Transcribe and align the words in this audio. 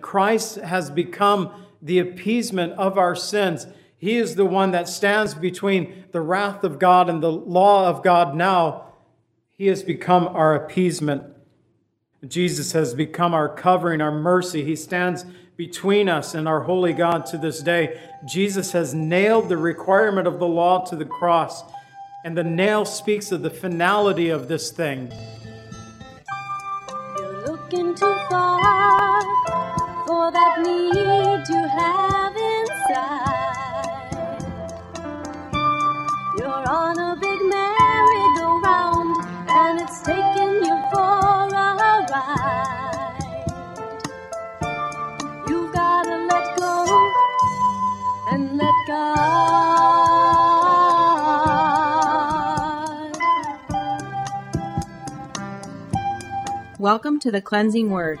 Christ 0.00 0.56
has 0.56 0.90
become 0.90 1.52
the 1.82 1.98
appeasement 1.98 2.72
of 2.74 2.98
our 2.98 3.14
sins. 3.14 3.66
He 3.96 4.16
is 4.16 4.36
the 4.36 4.46
one 4.46 4.70
that 4.70 4.88
stands 4.88 5.34
between 5.34 6.04
the 6.12 6.20
wrath 6.20 6.64
of 6.64 6.78
God 6.78 7.08
and 7.08 7.22
the 7.22 7.32
law 7.32 7.88
of 7.88 8.02
God 8.02 8.34
now. 8.34 8.86
He 9.52 9.66
has 9.66 9.82
become 9.82 10.26
our 10.28 10.54
appeasement. 10.54 11.24
Jesus 12.26 12.72
has 12.72 12.94
become 12.94 13.34
our 13.34 13.48
covering, 13.48 14.00
our 14.00 14.12
mercy. 14.12 14.64
He 14.64 14.76
stands 14.76 15.24
between 15.56 16.08
us 16.08 16.34
and 16.34 16.48
our 16.48 16.62
holy 16.62 16.94
God 16.94 17.26
to 17.26 17.36
this 17.36 17.62
day. 17.62 18.00
Jesus 18.26 18.72
has 18.72 18.94
nailed 18.94 19.50
the 19.50 19.58
requirement 19.58 20.26
of 20.26 20.38
the 20.38 20.46
law 20.46 20.82
to 20.86 20.96
the 20.96 21.04
cross, 21.04 21.62
and 22.24 22.36
the 22.36 22.44
nail 22.44 22.86
speaks 22.86 23.30
of 23.32 23.42
the 23.42 23.50
finality 23.50 24.30
of 24.30 24.48
this 24.48 24.70
thing. 24.70 25.12
You're 27.18 27.46
looking 27.46 27.94
too 27.94 28.16
far 28.30 29.79
that 30.10 30.58
need 30.60 31.48
you 31.48 31.62
have 31.68 32.34
inside. 32.58 34.42
You're 36.36 36.66
on 36.68 36.98
a 36.98 37.14
big 37.14 37.40
merry-go-round, 37.54 39.16
and 39.48 39.80
it's 39.80 40.02
taking 40.02 40.64
you 40.66 40.76
for 40.90 41.46
a 41.54 41.76
ride. 42.10 43.20
You've 45.48 45.72
gotta 45.72 46.16
let 46.26 46.46
go 46.58 46.74
and 48.32 48.56
let. 48.56 48.70
Welcome 56.80 57.20
to 57.20 57.30
the 57.30 57.40
Cleansing 57.40 57.90
Word. 57.90 58.20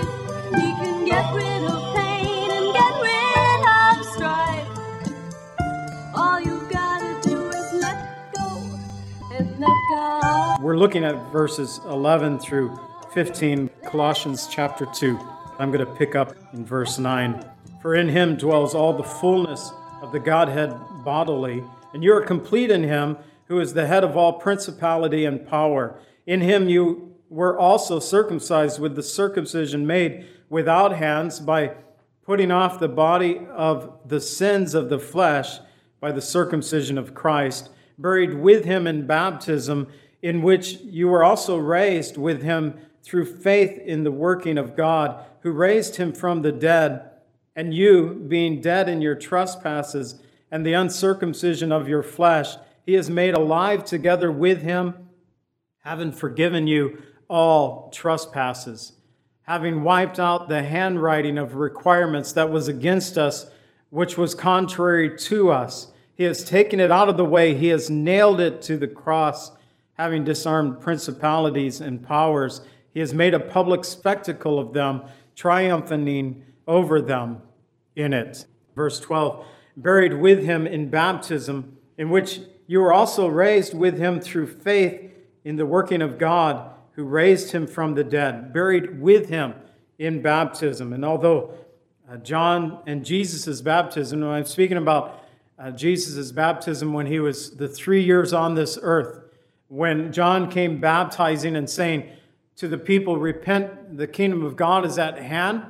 Get 1.11 1.33
rid 1.33 1.63
of 1.65 1.95
pain 1.95 2.49
and 2.51 2.73
get 2.73 2.93
rid 3.09 3.61
of 3.75 4.05
strife. 4.13 4.67
All 6.15 6.39
you 6.39 6.65
gotta 6.69 7.19
do 7.21 7.49
is 7.49 7.73
let 7.73 8.33
go 8.33 8.47
and 9.33 9.59
let 9.59 9.77
God. 9.93 10.61
We're 10.61 10.77
looking 10.77 11.03
at 11.03 11.15
verses 11.31 11.81
11 11.85 12.39
through 12.39 12.79
15, 13.13 13.69
Colossians 13.85 14.47
chapter 14.49 14.85
2. 14.85 15.19
I'm 15.59 15.69
going 15.69 15.85
to 15.85 15.93
pick 15.93 16.15
up 16.15 16.33
in 16.53 16.65
verse 16.65 16.97
9. 16.97 17.45
For 17.81 17.95
in 17.95 18.07
him 18.07 18.37
dwells 18.37 18.73
all 18.73 18.93
the 18.93 19.03
fullness 19.03 19.71
of 20.01 20.13
the 20.13 20.19
Godhead 20.19 20.73
bodily, 21.03 21.61
and 21.93 22.03
you 22.03 22.13
are 22.13 22.21
complete 22.21 22.71
in 22.71 22.83
him 22.83 23.17
who 23.47 23.59
is 23.59 23.73
the 23.73 23.85
head 23.85 24.05
of 24.05 24.15
all 24.15 24.33
principality 24.39 25.25
and 25.25 25.45
power. 25.45 25.99
In 26.25 26.39
him 26.39 26.69
you 26.69 27.15
were 27.29 27.57
also 27.57 27.99
circumcised 27.99 28.79
with 28.79 28.95
the 28.95 29.03
circumcision 29.03 29.85
made 29.87 30.25
without 30.51 30.97
hands 30.97 31.39
by 31.39 31.73
putting 32.25 32.51
off 32.51 32.77
the 32.77 32.89
body 32.89 33.39
of 33.55 33.97
the 34.05 34.19
sins 34.19 34.75
of 34.75 34.89
the 34.89 34.99
flesh 34.99 35.59
by 36.01 36.11
the 36.11 36.21
circumcision 36.21 36.97
of 36.97 37.15
Christ, 37.15 37.69
buried 37.97 38.33
with 38.33 38.65
him 38.65 38.85
in 38.85 39.07
baptism, 39.07 39.87
in 40.21 40.41
which 40.41 40.73
you 40.81 41.07
were 41.07 41.23
also 41.23 41.55
raised 41.57 42.17
with 42.17 42.43
him 42.43 42.77
through 43.01 43.25
faith 43.25 43.79
in 43.79 44.03
the 44.03 44.11
working 44.11 44.57
of 44.57 44.75
God, 44.75 45.23
who 45.39 45.51
raised 45.51 45.95
him 45.95 46.11
from 46.11 46.41
the 46.41 46.51
dead. 46.51 47.09
And 47.55 47.73
you, 47.73 48.25
being 48.27 48.59
dead 48.59 48.89
in 48.89 49.01
your 49.01 49.15
trespasses 49.15 50.21
and 50.51 50.65
the 50.65 50.73
uncircumcision 50.73 51.71
of 51.71 51.87
your 51.87 52.03
flesh, 52.03 52.57
he 52.85 52.93
has 52.95 53.09
made 53.09 53.35
alive 53.35 53.85
together 53.85 54.29
with 54.29 54.63
him, 54.63 55.07
having 55.79 56.11
forgiven 56.11 56.67
you 56.67 57.01
all 57.29 57.89
trespasses, 57.91 58.93
having 59.43 59.83
wiped 59.83 60.19
out 60.19 60.47
the 60.47 60.63
handwriting 60.63 61.37
of 61.37 61.55
requirements 61.55 62.31
that 62.33 62.49
was 62.49 62.67
against 62.67 63.17
us, 63.17 63.49
which 63.89 64.17
was 64.17 64.35
contrary 64.35 65.17
to 65.17 65.51
us. 65.51 65.91
He 66.13 66.23
has 66.23 66.43
taken 66.43 66.79
it 66.79 66.91
out 66.91 67.09
of 67.09 67.17
the 67.17 67.25
way, 67.25 67.55
he 67.55 67.69
has 67.69 67.89
nailed 67.89 68.39
it 68.39 68.61
to 68.63 68.77
the 68.77 68.87
cross, 68.87 69.51
having 69.93 70.23
disarmed 70.23 70.79
principalities 70.79 71.81
and 71.81 72.05
powers. 72.05 72.61
He 72.93 72.99
has 72.99 73.13
made 73.13 73.33
a 73.33 73.39
public 73.39 73.83
spectacle 73.83 74.59
of 74.59 74.73
them, 74.73 75.01
triumphing 75.35 76.43
over 76.67 77.01
them 77.01 77.41
in 77.95 78.13
it. 78.13 78.45
Verse 78.75 78.99
12 78.99 79.45
buried 79.77 80.13
with 80.13 80.43
him 80.43 80.67
in 80.67 80.89
baptism, 80.89 81.77
in 81.97 82.09
which 82.09 82.41
you 82.67 82.79
were 82.79 82.93
also 82.93 83.27
raised 83.27 83.73
with 83.73 83.97
him 83.97 84.19
through 84.19 84.47
faith 84.47 85.11
in 85.43 85.55
the 85.55 85.65
working 85.65 86.01
of 86.01 86.17
God 86.17 86.71
who 86.93 87.03
raised 87.03 87.51
him 87.51 87.67
from 87.67 87.95
the 87.95 88.03
dead, 88.03 88.53
buried 88.53 89.01
with 89.01 89.29
him 89.29 89.53
in 89.97 90.21
baptism. 90.21 90.93
And 90.93 91.05
although 91.05 91.53
uh, 92.09 92.17
John 92.17 92.79
and 92.85 93.05
Jesus' 93.05 93.61
baptism, 93.61 94.23
I'm 94.23 94.45
speaking 94.45 94.77
about 94.77 95.23
uh, 95.57 95.71
Jesus' 95.71 96.31
baptism 96.31 96.93
when 96.93 97.05
he 97.05 97.19
was 97.19 97.51
the 97.51 97.67
three 97.67 98.03
years 98.03 98.33
on 98.33 98.55
this 98.55 98.77
earth, 98.81 99.19
when 99.67 100.11
John 100.11 100.49
came 100.49 100.81
baptizing 100.81 101.55
and 101.55 101.69
saying 101.69 102.09
to 102.57 102.67
the 102.67 102.77
people, 102.77 103.17
Repent, 103.17 103.97
the 103.97 104.07
kingdom 104.07 104.43
of 104.43 104.55
God 104.55 104.85
is 104.85 104.97
at 104.97 105.17
hand, 105.17 105.63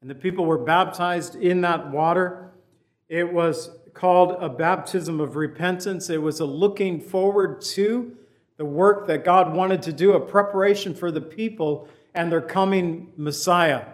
and 0.00 0.10
the 0.10 0.14
people 0.14 0.46
were 0.46 0.58
baptized 0.58 1.36
in 1.36 1.60
that 1.60 1.90
water. 1.90 2.50
It 3.08 3.32
was 3.32 3.70
called 3.92 4.36
a 4.40 4.48
baptism 4.48 5.20
of 5.20 5.36
repentance. 5.36 6.10
It 6.10 6.22
was 6.22 6.40
a 6.40 6.46
looking 6.46 7.00
forward 7.00 7.60
to 7.62 8.16
the 8.60 8.66
work 8.66 9.06
that 9.06 9.24
God 9.24 9.56
wanted 9.56 9.80
to 9.84 9.92
do, 9.94 10.12
a 10.12 10.20
preparation 10.20 10.94
for 10.94 11.10
the 11.10 11.22
people 11.22 11.88
and 12.12 12.30
their 12.30 12.42
coming 12.42 13.10
Messiah. 13.16 13.86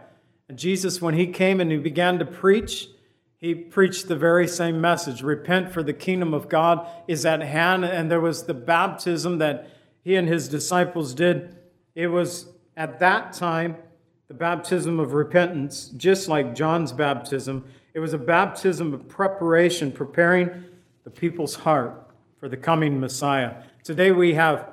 And 0.48 0.58
Jesus, 0.58 1.00
when 1.00 1.14
he 1.14 1.28
came 1.28 1.60
and 1.60 1.70
he 1.70 1.78
began 1.78 2.18
to 2.18 2.24
preach, 2.24 2.88
he 3.36 3.54
preached 3.54 4.08
the 4.08 4.16
very 4.16 4.48
same 4.48 4.80
message 4.80 5.22
repent, 5.22 5.72
for 5.72 5.84
the 5.84 5.92
kingdom 5.92 6.34
of 6.34 6.48
God 6.48 6.84
is 7.06 7.24
at 7.24 7.42
hand. 7.42 7.84
And 7.84 8.10
there 8.10 8.20
was 8.20 8.42
the 8.42 8.54
baptism 8.54 9.38
that 9.38 9.70
he 10.02 10.16
and 10.16 10.26
his 10.26 10.48
disciples 10.48 11.14
did. 11.14 11.56
It 11.94 12.08
was 12.08 12.46
at 12.76 12.98
that 12.98 13.34
time 13.34 13.76
the 14.26 14.34
baptism 14.34 14.98
of 14.98 15.12
repentance, 15.12 15.92
just 15.96 16.26
like 16.26 16.56
John's 16.56 16.90
baptism. 16.92 17.64
It 17.94 18.00
was 18.00 18.14
a 18.14 18.18
baptism 18.18 18.92
of 18.92 19.06
preparation, 19.06 19.92
preparing 19.92 20.64
the 21.04 21.10
people's 21.10 21.54
heart 21.54 22.10
for 22.40 22.48
the 22.48 22.56
coming 22.56 22.98
Messiah. 22.98 23.62
Today 23.86 24.10
we 24.10 24.34
have 24.34 24.72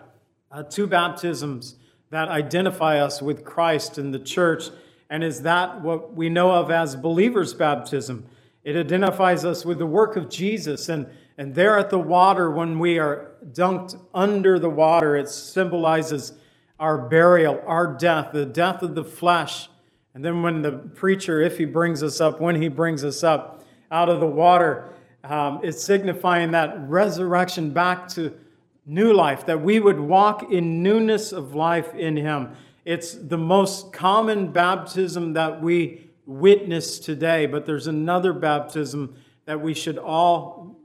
uh, 0.51 0.63
two 0.63 0.87
baptisms 0.87 1.75
that 2.09 2.29
identify 2.29 2.97
us 2.97 3.21
with 3.21 3.45
Christ 3.45 3.99
in 3.99 4.09
the 4.09 4.17
church, 4.17 4.71
and 5.07 5.23
is 5.23 5.43
that 5.43 5.83
what 5.83 6.15
we 6.15 6.29
know 6.29 6.49
of 6.49 6.71
as 6.71 6.95
believers' 6.95 7.53
baptism? 7.53 8.25
It 8.63 8.75
identifies 8.75 9.45
us 9.45 9.65
with 9.65 9.77
the 9.77 9.85
work 9.85 10.15
of 10.15 10.31
Jesus, 10.31 10.89
and, 10.89 11.05
and 11.37 11.53
there 11.53 11.77
at 11.77 11.91
the 11.91 11.99
water, 11.99 12.49
when 12.49 12.79
we 12.79 12.97
are 12.97 13.35
dunked 13.51 13.95
under 14.15 14.57
the 14.57 14.71
water, 14.71 15.15
it 15.15 15.29
symbolizes 15.29 16.33
our 16.79 16.97
burial, 16.97 17.61
our 17.67 17.85
death, 17.85 18.31
the 18.33 18.47
death 18.47 18.81
of 18.81 18.95
the 18.95 19.03
flesh 19.03 19.69
and 20.15 20.25
then 20.25 20.41
when 20.41 20.63
the 20.63 20.71
preacher, 20.71 21.39
if 21.39 21.59
he 21.59 21.65
brings 21.65 22.01
us 22.01 22.19
up, 22.19 22.41
when 22.41 22.59
he 22.59 22.67
brings 22.67 23.03
us 23.03 23.23
up 23.23 23.63
out 23.91 24.09
of 24.09 24.19
the 24.19 24.25
water, 24.25 24.89
um, 25.23 25.59
it's 25.61 25.83
signifying 25.83 26.49
that 26.51 26.75
resurrection 26.89 27.69
back 27.71 28.07
to 28.09 28.35
new 28.85 29.13
life, 29.13 29.45
that 29.45 29.61
we 29.61 29.79
would 29.79 29.99
walk 29.99 30.51
in 30.51 30.83
newness 30.83 31.31
of 31.31 31.55
life 31.55 31.93
in 31.95 32.17
him. 32.17 32.55
It's 32.85 33.13
the 33.13 33.37
most 33.37 33.93
common 33.93 34.51
baptism 34.51 35.33
that 35.33 35.61
we 35.61 36.09
witness 36.25 36.99
today, 36.99 37.45
but 37.45 37.65
there's 37.65 37.87
another 37.87 38.33
baptism 38.33 39.15
that 39.45 39.61
we 39.61 39.73
should 39.73 39.97
all 39.97 40.77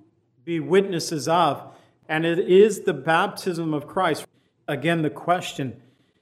be 0.44 0.60
witnesses 0.60 1.28
of, 1.28 1.74
and 2.08 2.24
it 2.24 2.38
is 2.38 2.80
the 2.80 2.94
baptism 2.94 3.74
of 3.74 3.86
Christ. 3.86 4.26
Again, 4.66 5.02
the 5.02 5.10
question 5.10 5.80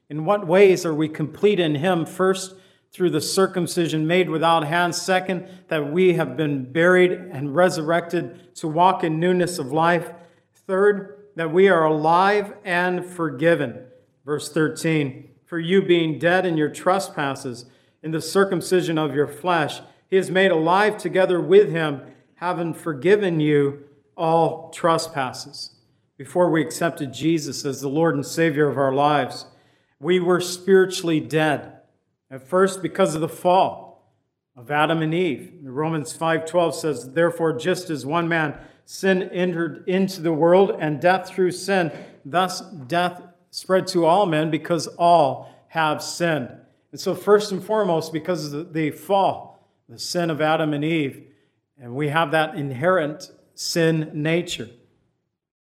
in 0.08 0.25
what 0.25 0.46
ways 0.46 0.87
are 0.87 0.94
we 0.94 1.08
complete 1.08 1.58
in 1.58 1.75
him? 1.75 2.06
First, 2.06 2.55
through 2.93 3.11
the 3.11 3.20
circumcision 3.20 4.06
made 4.06 4.31
without 4.31 4.64
hands. 4.64 5.00
Second, 5.00 5.49
that 5.69 5.93
we 5.93 6.14
have 6.14 6.37
been 6.37 6.73
buried 6.73 7.12
and 7.12 7.55
resurrected 7.55 8.55
to 8.56 8.69
walk 8.69 9.05
in 9.05 9.20
newness 9.20 9.58
of 9.58 9.73
life. 9.73 10.12
Third, 10.67 11.16
that 11.37 11.53
we 11.53 11.69
are 11.69 11.85
alive 11.85 12.55
and 12.65 13.05
forgiven. 13.05 13.85
Verse 14.25 14.50
13, 14.50 15.31
for 15.44 15.61
you 15.61 15.81
being 15.81 16.19
dead 16.19 16.44
in 16.44 16.56
your 16.56 16.69
trespasses 16.69 17.67
in 18.03 18.11
the 18.11 18.21
circumcision 18.21 18.99
of 18.99 19.15
your 19.15 19.29
flesh. 19.29 19.81
He 20.09 20.17
is 20.17 20.31
made 20.31 20.50
alive 20.50 20.97
together 20.97 21.41
with 21.41 21.71
him, 21.71 22.00
having 22.37 22.75
forgiven 22.75 23.38
you 23.38 23.85
all 24.17 24.71
trespasses. 24.71 25.77
Before 26.17 26.50
we 26.50 26.62
accepted 26.62 27.12
Jesus 27.12 27.65
as 27.65 27.81
the 27.81 27.88
Lord 27.88 28.15
and 28.15 28.25
Savior 28.25 28.69
of 28.69 28.79
our 28.79 28.93
lives, 28.93 29.47
we 30.00 30.19
were 30.19 30.41
spiritually 30.41 31.21
dead. 31.21 31.73
At 32.31 32.49
first, 32.49 32.83
because 32.83 33.15
of 33.15 33.21
the 33.21 33.29
fall 33.29 33.87
of 34.56 34.71
Adam 34.71 35.03
and 35.03 35.12
Eve. 35.12 35.53
Romans 35.62 36.15
5:12 36.15 36.75
says, 36.75 37.12
"Therefore, 37.12 37.53
just 37.53 37.91
as 37.91 38.06
one 38.06 38.27
man 38.27 38.59
sin 38.87 39.25
entered 39.25 39.85
into 39.87 40.23
the 40.23 40.33
world, 40.33 40.75
and 40.79 41.00
death 41.00 41.29
through 41.29 41.50
sin, 41.50 41.93
thus 42.25 42.62
death 42.62 43.21
spread 43.50 43.87
to 43.88 44.06
all 44.06 44.25
men 44.25 44.50
because 44.50 44.87
all 44.97 45.50
have 45.69 46.03
sinned." 46.03 46.49
And 46.93 47.00
so, 47.00 47.15
first 47.15 47.53
and 47.53 47.62
foremost, 47.62 48.12
because 48.12 48.55
of 48.55 48.73
the 48.73 48.91
fall, 48.91 49.69
the 49.88 49.99
sin 49.99 50.31
of 50.31 50.41
Adam 50.41 50.73
and 50.73 50.85
Eve, 50.85 51.25
and 51.79 51.94
we 51.94 52.09
have 52.09 52.31
that 52.31 52.55
inherent 52.55 53.31
sin 53.55 54.11
nature. 54.15 54.69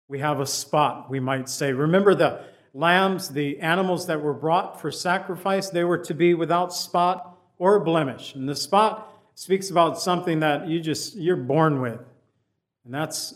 We 0.06 0.20
have 0.20 0.38
a 0.38 0.46
spot, 0.46 1.10
we 1.10 1.18
might 1.18 1.48
say. 1.48 1.72
Remember 1.72 2.14
the 2.14 2.40
lambs, 2.72 3.30
the 3.30 3.58
animals 3.60 4.06
that 4.06 4.20
were 4.22 4.34
brought 4.34 4.80
for 4.80 4.90
sacrifice, 4.90 5.70
they 5.70 5.84
were 5.84 5.98
to 5.98 6.14
be 6.14 6.34
without 6.34 6.72
spot 6.72 7.38
or 7.58 7.80
blemish. 7.80 8.34
And 8.34 8.48
the 8.48 8.54
spot 8.54 9.10
speaks 9.34 9.70
about 9.70 9.98
something 9.98 10.40
that 10.40 10.68
you 10.68 10.80
just 10.80 11.16
you're 11.16 11.36
born 11.36 11.80
with. 11.80 12.00
And 12.84 12.92
that's 12.92 13.34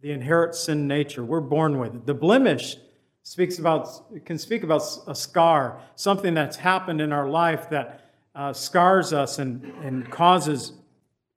the 0.00 0.12
inherent 0.12 0.54
sin 0.54 0.86
nature. 0.86 1.24
We're 1.24 1.40
born 1.40 1.78
with 1.78 1.94
it. 1.94 2.06
The 2.06 2.14
blemish 2.14 2.76
speaks 3.22 3.58
about 3.58 4.24
can 4.24 4.38
speak 4.38 4.62
about 4.62 4.82
a 5.06 5.14
scar, 5.14 5.80
something 5.96 6.34
that's 6.34 6.56
happened 6.56 7.00
in 7.00 7.12
our 7.12 7.28
life 7.28 7.68
that 7.70 8.12
uh, 8.34 8.52
scars 8.52 9.12
us 9.12 9.38
and, 9.38 9.64
and 9.82 10.10
causes 10.10 10.72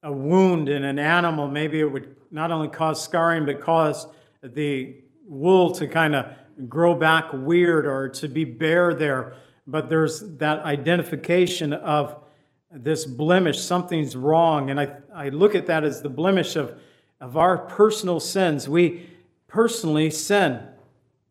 a 0.04 0.12
wound 0.12 0.70
in 0.70 0.84
an 0.84 1.00
animal. 1.00 1.48
Maybe 1.48 1.80
it 1.80 1.92
would 1.92 2.16
not 2.30 2.52
only 2.52 2.68
cause 2.68 3.04
scarring, 3.04 3.46
but 3.46 3.60
cause 3.60 4.06
the 4.44 4.96
wool 5.26 5.72
to 5.72 5.88
kind 5.88 6.16
of 6.16 6.26
grow 6.68 6.94
back 6.94 7.32
weird 7.34 7.86
or 7.86 8.10
to 8.10 8.28
be 8.28 8.44
bare 8.44 8.94
there. 8.94 9.34
But 9.66 9.90
there's 9.90 10.20
that 10.38 10.60
identification 10.60 11.74
of 11.74 12.24
this 12.72 13.06
blemish, 13.06 13.60
something's 13.60 14.16
wrong. 14.16 14.70
And 14.70 14.80
I, 14.80 14.98
I 15.14 15.30
look 15.30 15.56
at 15.56 15.66
that 15.68 15.84
as 15.84 16.02
the 16.02 16.10
blemish 16.10 16.56
of, 16.56 16.80
of 17.20 17.38
our 17.38 17.58
personal 17.58 18.20
sins. 18.20 18.70
We 18.70 19.10
personally 19.48 20.10
sin. 20.10 20.62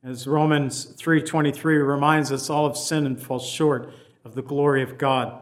As 0.05 0.27
Romans 0.27 0.85
3:23 0.97 1.79
reminds 1.79 2.31
us, 2.31 2.51
all 2.51 2.67
of 2.67 2.77
sin 2.77 3.07
and 3.07 3.21
fall 3.21 3.39
short 3.39 3.91
of 4.25 4.35
the 4.35 4.43
glory 4.43 4.83
of 4.83 4.99
God. 4.99 5.41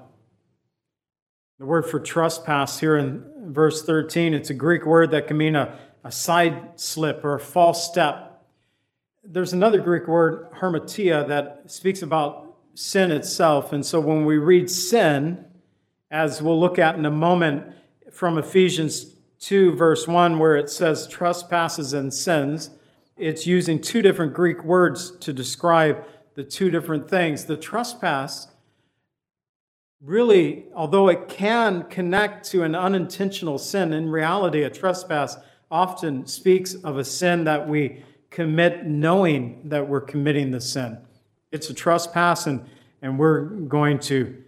The 1.58 1.66
word 1.66 1.86
for 1.86 1.98
trespass 1.98 2.80
here 2.80 2.96
in 2.96 3.52
verse 3.52 3.82
13, 3.82 4.34
it's 4.34 4.50
a 4.50 4.54
Greek 4.54 4.84
word 4.84 5.10
that 5.12 5.26
can 5.26 5.36
mean 5.36 5.56
a, 5.56 5.78
a 6.04 6.12
side 6.12 6.78
slip 6.78 7.24
or 7.24 7.34
a 7.34 7.40
false 7.40 7.84
step. 7.84 8.44
There's 9.24 9.52
another 9.52 9.80
Greek 9.80 10.06
word, 10.06 10.50
hamartia, 10.52 11.26
that 11.28 11.62
speaks 11.66 12.02
about 12.02 12.56
sin 12.74 13.10
itself. 13.10 13.72
And 13.72 13.84
so 13.84 14.00
when 14.00 14.24
we 14.26 14.36
read 14.36 14.70
sin, 14.70 15.44
as 16.10 16.42
we'll 16.42 16.60
look 16.60 16.78
at 16.78 16.96
in 16.96 17.06
a 17.06 17.10
moment 17.10 17.74
from 18.12 18.38
Ephesians 18.38 19.15
2, 19.40 19.74
verse 19.76 20.08
1, 20.08 20.38
where 20.38 20.56
it 20.56 20.70
says 20.70 21.06
trespasses 21.06 21.92
and 21.92 22.12
sins, 22.12 22.70
it's 23.16 23.46
using 23.46 23.80
two 23.80 24.02
different 24.02 24.34
Greek 24.34 24.62
words 24.64 25.10
to 25.18 25.32
describe 25.32 26.04
the 26.34 26.44
two 26.44 26.70
different 26.70 27.08
things. 27.08 27.46
The 27.46 27.56
trespass, 27.56 28.48
really, 30.02 30.66
although 30.74 31.08
it 31.08 31.28
can 31.28 31.84
connect 31.84 32.48
to 32.50 32.62
an 32.62 32.74
unintentional 32.74 33.58
sin, 33.58 33.92
in 33.92 34.10
reality, 34.10 34.62
a 34.62 34.70
trespass 34.70 35.36
often 35.70 36.26
speaks 36.26 36.74
of 36.74 36.98
a 36.98 37.04
sin 37.04 37.44
that 37.44 37.66
we 37.68 38.02
commit 38.30 38.86
knowing 38.86 39.60
that 39.64 39.88
we're 39.88 40.00
committing 40.00 40.50
the 40.50 40.60
sin. 40.60 40.98
It's 41.52 41.70
a 41.70 41.74
trespass, 41.74 42.46
and, 42.46 42.64
and 43.00 43.18
we're 43.18 43.44
going 43.44 43.98
to 44.00 44.42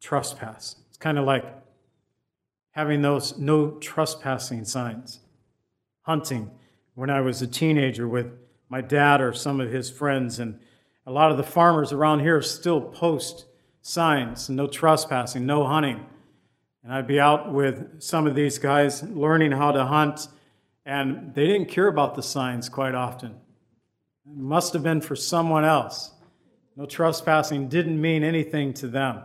trespass. 0.00 0.76
It's 0.88 0.96
kind 0.96 1.18
of 1.18 1.26
like 1.26 1.44
having 2.80 3.02
those 3.02 3.36
no 3.36 3.72
trespassing 3.72 4.64
signs. 4.64 5.20
Hunting 6.00 6.50
when 6.94 7.10
I 7.10 7.20
was 7.20 7.42
a 7.42 7.46
teenager 7.46 8.08
with 8.08 8.32
my 8.70 8.80
dad 8.80 9.20
or 9.20 9.34
some 9.34 9.60
of 9.60 9.70
his 9.70 9.90
friends, 9.90 10.38
and 10.38 10.58
a 11.06 11.12
lot 11.12 11.30
of 11.30 11.36
the 11.36 11.42
farmers 11.42 11.92
around 11.92 12.20
here 12.20 12.40
still 12.40 12.80
post 12.80 13.44
signs 13.82 14.48
no 14.48 14.66
trespassing, 14.66 15.44
no 15.44 15.66
hunting. 15.66 16.06
And 16.82 16.90
I'd 16.90 17.06
be 17.06 17.20
out 17.20 17.52
with 17.52 18.00
some 18.00 18.26
of 18.26 18.34
these 18.34 18.56
guys 18.56 19.02
learning 19.02 19.52
how 19.52 19.72
to 19.72 19.84
hunt, 19.84 20.28
and 20.86 21.34
they 21.34 21.46
didn't 21.46 21.68
care 21.68 21.88
about 21.88 22.14
the 22.14 22.22
signs 22.22 22.70
quite 22.70 22.94
often. 22.94 23.32
It 24.24 24.38
must 24.38 24.72
have 24.72 24.82
been 24.82 25.02
for 25.02 25.16
someone 25.16 25.66
else. 25.66 26.12
No 26.76 26.86
trespassing 26.86 27.68
didn't 27.68 28.00
mean 28.00 28.24
anything 28.24 28.72
to 28.74 28.88
them. 28.88 29.20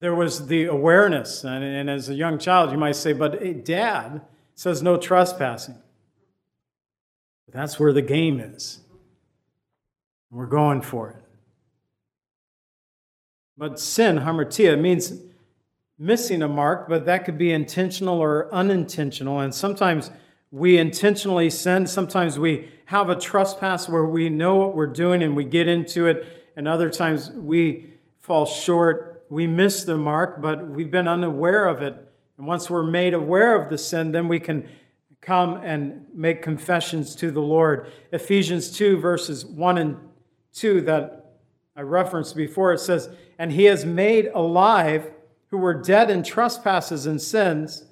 There 0.00 0.14
was 0.14 0.46
the 0.46 0.66
awareness, 0.66 1.42
and, 1.42 1.64
and 1.64 1.90
as 1.90 2.08
a 2.08 2.14
young 2.14 2.38
child, 2.38 2.70
you 2.70 2.78
might 2.78 2.96
say, 2.96 3.12
but 3.12 3.42
hey, 3.42 3.52
dad 3.52 4.22
says 4.54 4.82
no 4.82 4.96
trespassing. 4.96 5.78
That's 7.50 7.80
where 7.80 7.92
the 7.92 8.02
game 8.02 8.38
is. 8.40 8.80
We're 10.30 10.46
going 10.46 10.82
for 10.82 11.10
it. 11.10 11.16
But 13.56 13.80
sin, 13.80 14.18
hamartia, 14.18 14.78
means 14.78 15.12
missing 15.98 16.42
a 16.42 16.48
mark, 16.48 16.88
but 16.88 17.06
that 17.06 17.24
could 17.24 17.38
be 17.38 17.52
intentional 17.52 18.20
or 18.20 18.52
unintentional. 18.54 19.40
And 19.40 19.52
sometimes 19.54 20.10
we 20.50 20.78
intentionally 20.78 21.50
sin. 21.50 21.86
Sometimes 21.86 22.38
we 22.38 22.68
have 22.86 23.10
a 23.10 23.16
trespass 23.16 23.88
where 23.88 24.04
we 24.04 24.28
know 24.28 24.56
what 24.56 24.76
we're 24.76 24.86
doing 24.86 25.22
and 25.22 25.34
we 25.34 25.44
get 25.44 25.66
into 25.66 26.06
it. 26.06 26.52
And 26.56 26.68
other 26.68 26.90
times 26.90 27.30
we 27.30 27.94
fall 28.20 28.46
short. 28.46 29.07
We 29.30 29.46
miss 29.46 29.84
the 29.84 29.96
mark, 29.96 30.40
but 30.40 30.68
we've 30.68 30.90
been 30.90 31.08
unaware 31.08 31.66
of 31.66 31.82
it. 31.82 31.94
And 32.36 32.46
once 32.46 32.70
we're 32.70 32.82
made 32.82 33.14
aware 33.14 33.60
of 33.60 33.68
the 33.68 33.78
sin, 33.78 34.12
then 34.12 34.28
we 34.28 34.40
can 34.40 34.68
come 35.20 35.56
and 35.56 36.06
make 36.14 36.42
confessions 36.42 37.14
to 37.16 37.30
the 37.30 37.40
Lord. 37.40 37.90
Ephesians 38.12 38.70
2, 38.70 38.98
verses 38.98 39.44
1 39.44 39.78
and 39.78 39.96
2, 40.54 40.82
that 40.82 41.34
I 41.76 41.82
referenced 41.82 42.36
before, 42.36 42.72
it 42.72 42.80
says, 42.80 43.10
And 43.38 43.52
he 43.52 43.64
has 43.64 43.84
made 43.84 44.26
alive 44.34 45.10
who 45.48 45.58
were 45.58 45.74
dead 45.74 46.10
in 46.10 46.22
trespasses 46.22 47.06
and 47.06 47.20
sins, 47.20 47.84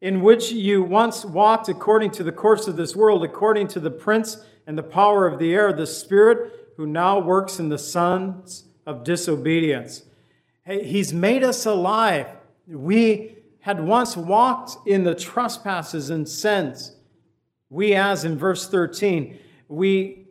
in 0.00 0.22
which 0.22 0.50
you 0.52 0.82
once 0.82 1.24
walked 1.24 1.68
according 1.68 2.10
to 2.12 2.22
the 2.22 2.32
course 2.32 2.66
of 2.66 2.76
this 2.76 2.96
world, 2.96 3.22
according 3.22 3.68
to 3.68 3.80
the 3.80 3.90
prince 3.90 4.38
and 4.66 4.78
the 4.78 4.82
power 4.82 5.26
of 5.26 5.38
the 5.38 5.52
air, 5.52 5.72
the 5.72 5.86
spirit 5.86 6.72
who 6.76 6.86
now 6.86 7.18
works 7.18 7.58
in 7.58 7.68
the 7.68 7.78
sons 7.78 8.64
of 8.86 9.04
disobedience. 9.04 10.04
He's 10.70 11.12
made 11.12 11.42
us 11.42 11.66
alive. 11.66 12.26
We 12.66 13.36
had 13.60 13.84
once 13.84 14.16
walked 14.16 14.86
in 14.86 15.04
the 15.04 15.14
trespasses 15.14 16.10
and 16.10 16.28
sins. 16.28 16.96
We, 17.68 17.94
as 17.94 18.24
in 18.24 18.38
verse 18.38 18.68
13, 18.68 19.38
we 19.68 20.26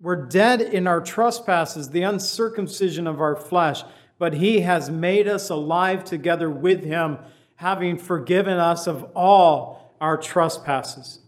were 0.00 0.26
dead 0.26 0.60
in 0.60 0.86
our 0.86 1.00
trespasses, 1.00 1.90
the 1.90 2.02
uncircumcision 2.02 3.06
of 3.06 3.20
our 3.20 3.36
flesh 3.36 3.82
but 4.20 4.34
he 4.34 4.60
has 4.60 4.90
made 4.90 5.26
us 5.26 5.48
alive 5.48 6.04
together 6.04 6.50
with 6.50 6.84
him, 6.84 7.16
having 7.56 7.96
forgiven 7.96 8.58
us 8.58 8.86
of 8.86 9.02
all 9.16 9.94
our 9.98 10.18
trespasses. 10.18 11.20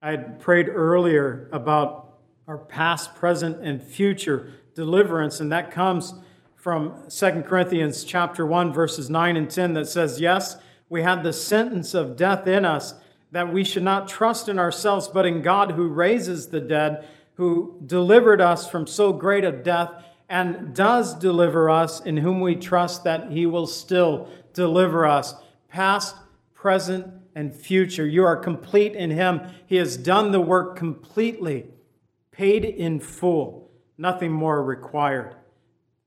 I 0.00 0.12
had 0.12 0.38
prayed 0.38 0.68
earlier 0.68 1.50
about 1.52 2.18
our 2.46 2.58
past, 2.58 3.16
present, 3.16 3.60
and 3.60 3.82
future 3.82 4.52
deliverance, 4.76 5.40
and 5.40 5.50
that 5.50 5.72
comes 5.72 6.14
from 6.60 6.92
2 7.08 7.42
Corinthians 7.46 8.04
chapter 8.04 8.44
1 8.44 8.70
verses 8.74 9.08
9 9.08 9.34
and 9.34 9.48
10 9.48 9.72
that 9.72 9.88
says, 9.88 10.20
"Yes, 10.20 10.58
we 10.90 11.00
had 11.00 11.22
the 11.22 11.32
sentence 11.32 11.94
of 11.94 12.16
death 12.16 12.46
in 12.46 12.66
us 12.66 12.94
that 13.32 13.50
we 13.50 13.64
should 13.64 13.82
not 13.82 14.08
trust 14.08 14.46
in 14.46 14.58
ourselves 14.58 15.08
but 15.08 15.24
in 15.24 15.40
God 15.40 15.72
who 15.72 15.88
raises 15.88 16.48
the 16.48 16.60
dead, 16.60 17.02
who 17.36 17.80
delivered 17.86 18.42
us 18.42 18.68
from 18.68 18.86
so 18.86 19.10
great 19.10 19.42
a 19.42 19.52
death 19.52 19.90
and 20.28 20.74
does 20.74 21.14
deliver 21.14 21.70
us, 21.70 21.98
in 22.00 22.18
whom 22.18 22.42
we 22.42 22.54
trust 22.54 23.04
that 23.04 23.30
he 23.30 23.46
will 23.46 23.66
still 23.66 24.28
deliver 24.52 25.06
us, 25.06 25.34
past, 25.68 26.14
present, 26.52 27.06
and 27.34 27.54
future. 27.54 28.06
You 28.06 28.24
are 28.24 28.36
complete 28.36 28.94
in 28.94 29.10
him. 29.10 29.40
He 29.66 29.76
has 29.76 29.96
done 29.96 30.30
the 30.30 30.42
work 30.42 30.76
completely, 30.76 31.68
paid 32.32 32.66
in 32.66 33.00
full, 33.00 33.70
nothing 33.96 34.30
more 34.30 34.62
required. 34.62 35.36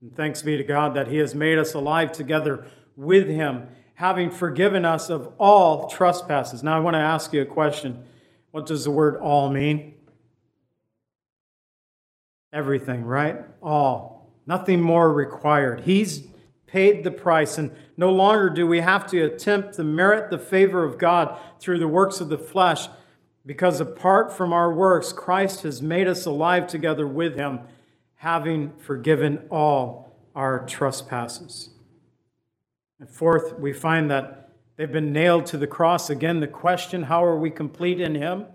And 0.03 0.13
thanks 0.17 0.41
be 0.41 0.57
to 0.57 0.63
God 0.65 0.95
that 0.95 1.07
he 1.07 1.17
has 1.19 1.33
made 1.33 1.57
us 1.57 1.73
alive 1.73 2.11
together 2.11 2.65
with 2.97 3.29
him, 3.29 3.67
having 3.95 4.29
forgiven 4.29 4.83
us 4.83 5.09
of 5.09 5.31
all 5.37 5.87
trespasses. 5.87 6.61
Now, 6.61 6.75
I 6.75 6.81
want 6.81 6.95
to 6.95 6.99
ask 6.99 7.31
you 7.31 7.41
a 7.41 7.45
question. 7.45 8.03
What 8.51 8.65
does 8.65 8.83
the 8.83 8.91
word 8.91 9.15
all 9.15 9.49
mean? 9.49 9.93
Everything, 12.51 13.05
right? 13.05 13.37
All 13.61 14.13
Nothing 14.45 14.81
more 14.81 15.13
required. 15.13 15.81
He's 15.81 16.27
paid 16.67 17.05
the 17.05 17.11
price, 17.11 17.57
and 17.57 17.71
no 17.95 18.11
longer 18.11 18.49
do 18.49 18.67
we 18.67 18.81
have 18.81 19.07
to 19.07 19.21
attempt 19.21 19.75
to 19.75 19.85
merit 19.85 20.29
the 20.29 20.37
favor 20.37 20.83
of 20.83 20.97
God 20.97 21.39
through 21.61 21.79
the 21.79 21.87
works 21.87 22.19
of 22.19 22.27
the 22.27 22.37
flesh, 22.37 22.89
because 23.45 23.79
apart 23.79 24.33
from 24.33 24.51
our 24.51 24.73
works, 24.73 25.13
Christ 25.13 25.61
has 25.61 25.81
made 25.81 26.09
us 26.09 26.25
alive 26.25 26.67
together 26.67 27.07
with 27.07 27.35
Him, 27.35 27.61
having 28.23 28.71
forgiven 28.77 29.37
all 29.49 30.15
our 30.33 30.65
trespasses. 30.65 31.71
And 32.97 33.09
fourth, 33.09 33.59
we 33.59 33.73
find 33.73 34.09
that 34.11 34.49
they've 34.77 34.89
been 34.89 35.11
nailed 35.11 35.45
to 35.47 35.57
the 35.57 35.67
cross. 35.67 36.09
Again, 36.09 36.39
the 36.39 36.47
question 36.47 37.03
how 37.03 37.25
are 37.25 37.37
we 37.37 37.51
complete 37.51 37.99
in 37.99 38.15
Him? 38.15 38.45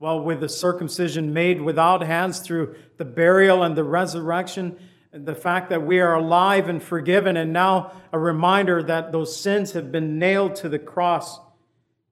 Well, 0.00 0.24
with 0.24 0.40
the 0.40 0.48
circumcision 0.48 1.32
made 1.32 1.62
without 1.62 2.02
hands 2.02 2.40
through 2.40 2.74
the 2.96 3.04
burial 3.04 3.62
and 3.62 3.76
the 3.76 3.84
resurrection, 3.84 4.76
the 5.12 5.36
fact 5.36 5.70
that 5.70 5.86
we 5.86 6.00
are 6.00 6.14
alive 6.14 6.68
and 6.68 6.82
forgiven, 6.82 7.36
and 7.36 7.52
now 7.52 7.92
a 8.12 8.18
reminder 8.18 8.82
that 8.82 9.12
those 9.12 9.36
sins 9.36 9.70
have 9.70 9.92
been 9.92 10.18
nailed 10.18 10.56
to 10.56 10.68
the 10.68 10.80
cross, 10.80 11.38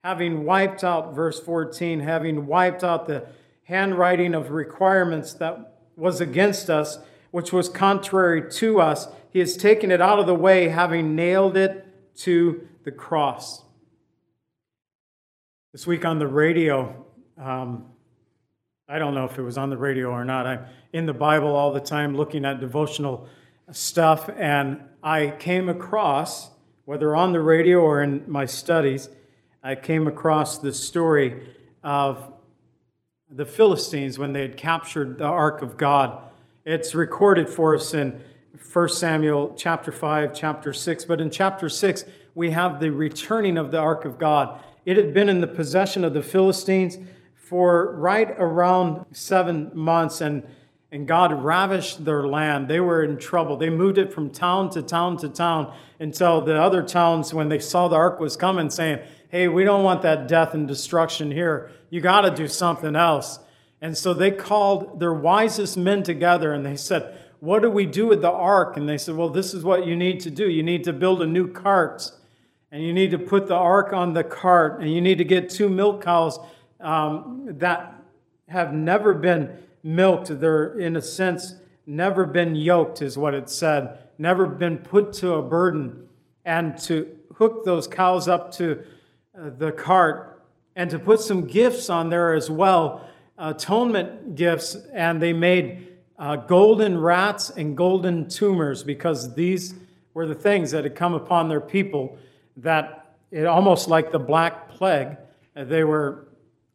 having 0.05 0.45
wiped 0.45 0.85
out, 0.85 1.13
verse 1.13 1.41
14, 1.41 1.99
having 1.99 2.47
wiped 2.47 2.85
out 2.85 3.09
the 3.09 3.27
handwriting 3.65 4.33
of 4.33 4.53
requirements 4.53 5.33
that 5.35 5.71
was 6.01 6.21
against 6.21 6.71
us, 6.71 6.99
which 7.31 7.53
was 7.53 7.69
contrary 7.69 8.51
to 8.51 8.81
us, 8.81 9.07
he 9.31 9.39
has 9.39 9.57
taken 9.57 9.91
it 9.91 10.01
out 10.01 10.19
of 10.19 10.27
the 10.27 10.35
way, 10.35 10.69
having 10.69 11.15
nailed 11.15 11.57
it 11.57 11.87
to 12.17 12.67
the 12.85 12.91
cross. 12.91 13.63
This 15.73 15.87
week 15.87 16.05
on 16.05 16.19
the 16.19 16.27
radio, 16.27 17.05
um, 17.39 17.85
I 18.89 18.99
don't 18.99 19.15
know 19.15 19.27
if 19.27 19.39
it 19.39 19.43
was 19.43 19.57
on 19.57 19.71
the 19.71 19.77
radio 19.77 20.09
or 20.09 20.25
not. 20.25 20.47
I'm 20.47 20.65
in 20.93 21.07
the 21.07 21.13
Bible 21.13 21.55
all 21.55 21.73
the 21.73 21.81
time 21.81 22.17
looking 22.17 22.45
at 22.45 22.59
devotional 22.59 23.29
stuff, 23.71 24.29
and 24.37 24.81
I 25.03 25.35
came 25.39 25.69
across, 25.69 26.51
whether 26.87 27.15
on 27.15 27.33
the 27.33 27.41
radio 27.41 27.79
or 27.79 28.03
in 28.03 28.25
my 28.27 28.47
studies, 28.47 29.11
I 29.63 29.75
came 29.75 30.09
across 30.09 30.59
the 30.59 30.73
story 30.73 31.47
of 31.85 32.33
the 33.33 33.45
Philistines 33.45 34.19
when 34.19 34.33
they 34.33 34.43
had 34.43 34.57
captured 34.57 35.19
the 35.19 35.25
ark 35.25 35.63
of 35.63 35.77
God. 35.77 36.21
It's 36.65 36.95
recorded 36.95 37.49
for 37.49 37.77
us 37.77 37.95
in 37.95 38.21
1 38.73 38.89
Samuel 38.89 39.55
chapter 39.57 39.93
5, 39.93 40.35
chapter 40.35 40.73
6, 40.73 41.05
but 41.05 41.21
in 41.21 41.31
chapter 41.31 41.69
6, 41.69 42.05
we 42.35 42.51
have 42.51 42.81
the 42.81 42.91
returning 42.91 43.57
of 43.57 43.71
the 43.71 43.79
ark 43.79 44.05
of 44.05 44.19
God. 44.19 44.61
It 44.85 44.97
had 44.97 45.15
been 45.15 45.29
in 45.29 45.41
the 45.41 45.47
possession 45.47 46.05
of 46.05 46.13
the 46.13 46.23
Philistines 46.23 46.99
for 47.35 47.95
right 47.97 48.31
around 48.37 49.07
seven 49.13 49.71
months, 49.75 50.21
and, 50.21 50.43
and 50.91 51.07
God 51.07 51.33
ravished 51.33 52.05
their 52.05 52.27
land. 52.27 52.67
They 52.67 52.81
were 52.81 53.05
in 53.05 53.17
trouble. 53.17 53.57
They 53.57 53.71
moved 53.71 53.99
it 53.99 54.13
from 54.13 54.31
town 54.31 54.71
to 54.71 54.83
town 54.83 55.19
to 55.19 55.29
town 55.29 55.73
until 56.01 56.41
the 56.41 56.61
other 56.61 56.83
towns, 56.83 57.33
when 57.33 57.49
they 57.49 57.61
saw 57.61 57.87
the 57.87 57.97
ark 57.97 58.19
was 58.19 58.37
coming, 58.37 58.71
saying, 58.71 59.01
Hey, 59.31 59.47
we 59.47 59.63
don't 59.63 59.85
want 59.85 60.03
that 60.03 60.27
death 60.27 60.55
and 60.55 60.67
destruction 60.67 61.31
here. 61.31 61.71
You 61.89 62.01
got 62.01 62.23
to 62.23 62.33
do 62.33 62.49
something 62.49 62.97
else. 62.97 63.39
And 63.81 63.97
so 63.97 64.13
they 64.13 64.33
called 64.33 64.99
their 64.99 65.15
wisest 65.15 65.77
men 65.77 66.03
together 66.03 66.53
and 66.53 66.67
they 66.67 66.77
said, 66.77 67.17
What 67.39 67.63
do 67.63 67.71
we 67.71 67.87
do 67.87 68.09
with 68.09 68.23
the 68.23 68.31
ark? 68.31 68.77
And 68.77 68.89
they 68.89 68.99
said, 68.99 69.15
Well, 69.15 69.29
this 69.29 69.55
is 69.55 69.63
what 69.63 69.87
you 69.87 69.95
need 69.95 70.19
to 70.21 70.31
do. 70.33 70.49
You 70.49 70.65
need 70.65 70.83
to 70.83 70.93
build 70.93 71.23
a 71.23 71.29
new 71.29 71.47
cart, 71.47 72.11
and 72.73 72.83
you 72.83 72.93
need 72.93 73.13
to 73.13 73.21
put 73.21 73.47
the 73.47 73.55
ark 73.55 73.93
on 73.93 74.15
the 74.15 74.25
cart, 74.25 74.81
and 74.81 74.93
you 74.93 75.01
need 75.01 75.19
to 75.19 75.25
get 75.25 75.49
two 75.49 75.69
milk 75.69 76.03
cows 76.03 76.41
um, 76.81 77.47
that 77.59 77.95
have 78.49 78.73
never 78.73 79.15
been 79.15 79.57
milked. 79.85 80.41
They're, 80.41 80.77
in 80.77 80.97
a 80.97 81.03
sense, 81.03 81.55
never 81.87 82.27
been 82.27 82.57
yoked, 82.57 83.01
is 83.01 83.17
what 83.17 83.35
it 83.35 83.49
said, 83.49 83.97
never 84.19 84.47
been 84.47 84.79
put 84.79 85.13
to 85.15 85.35
a 85.35 85.43
burden. 85.43 86.09
And 86.45 86.77
to 86.79 87.17
hook 87.37 87.65
those 87.65 87.87
cows 87.87 88.27
up 88.27 88.51
to 88.55 88.83
Uh, 89.39 89.51
the 89.59 89.71
cart 89.71 90.43
and 90.75 90.91
to 90.91 90.99
put 90.99 91.21
some 91.21 91.47
gifts 91.47 91.89
on 91.89 92.11
there 92.11 92.35
as 92.35 92.51
well, 92.51 93.09
uh, 93.39 93.53
atonement 93.55 94.35
gifts, 94.35 94.77
and 94.93 95.23
they 95.23 95.33
made 95.33 95.87
uh, 96.19 96.35
golden 96.37 96.99
rats 96.99 97.51
and 97.51 97.77
golden 97.77 98.29
tumors 98.29 98.83
because 98.83 99.35
these 99.35 99.75
were 100.15 100.27
the 100.27 100.35
things 100.35 100.73
that 100.73 100.83
had 100.85 100.97
come 100.97 101.15
upon 101.15 101.49
their 101.49 101.61
people 101.61 102.19
that 102.57 103.15
it 103.31 103.47
almost 103.47 103.89
like 103.89 104.11
the 104.11 104.19
black 104.19 104.69
plague. 104.69 105.17
Uh, 105.55 105.65
they 105.65 105.85
were 105.85 106.27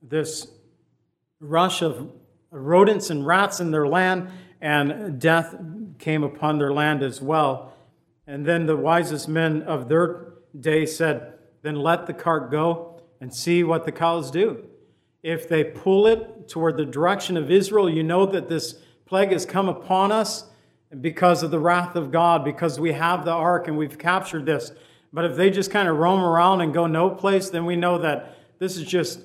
this 0.02 0.48
rush 1.42 1.82
of 1.82 2.10
rodents 2.52 3.10
and 3.10 3.28
rats 3.28 3.60
in 3.60 3.72
their 3.72 3.88
land, 3.88 4.30
and 4.62 5.20
death 5.20 5.56
came 6.00 6.24
upon 6.24 6.58
their 6.58 6.72
land 6.72 7.04
as 7.04 7.22
well. 7.22 7.74
And 8.28 8.46
then 8.46 8.66
the 8.66 8.78
wisest 8.78 9.28
men 9.28 9.62
of 9.64 9.90
their 9.90 10.34
day 10.58 10.86
said, 10.86 11.35
Then 11.66 11.78
let 11.78 12.06
the 12.06 12.14
cart 12.14 12.52
go 12.52 13.02
and 13.20 13.34
see 13.34 13.64
what 13.64 13.86
the 13.86 13.92
cows 13.92 14.30
do. 14.30 14.68
If 15.24 15.50
they 15.50 15.64
pull 15.64 16.06
it 16.06 16.48
toward 16.48 16.78
the 16.78 16.86
direction 16.86 17.38
of 17.38 17.50
Israel, 17.50 17.90
you 17.90 18.04
know 18.04 18.28
that 18.28 18.48
this 18.48 18.76
plague 19.08 19.32
has 19.32 19.48
come 19.48 19.68
upon 19.68 20.12
us 20.12 20.46
because 21.02 21.42
of 21.42 21.50
the 21.50 21.58
wrath 21.58 21.96
of 21.96 22.12
God, 22.12 22.46
because 22.46 22.80
we 22.80 22.92
have 22.92 23.26
the 23.26 23.32
ark 23.32 23.68
and 23.68 23.80
we've 23.80 23.98
captured 23.98 24.46
this. 24.46 24.74
But 25.12 25.26
if 25.26 25.36
they 25.36 25.50
just 25.50 25.72
kind 25.72 25.88
of 25.88 25.98
roam 25.98 26.22
around 26.22 26.62
and 26.62 26.72
go 26.72 26.86
no 26.86 27.10
place, 27.10 27.50
then 27.50 27.66
we 27.66 27.76
know 27.76 27.98
that 27.98 28.38
this 28.60 28.78
is 28.78 28.84
just 28.84 29.22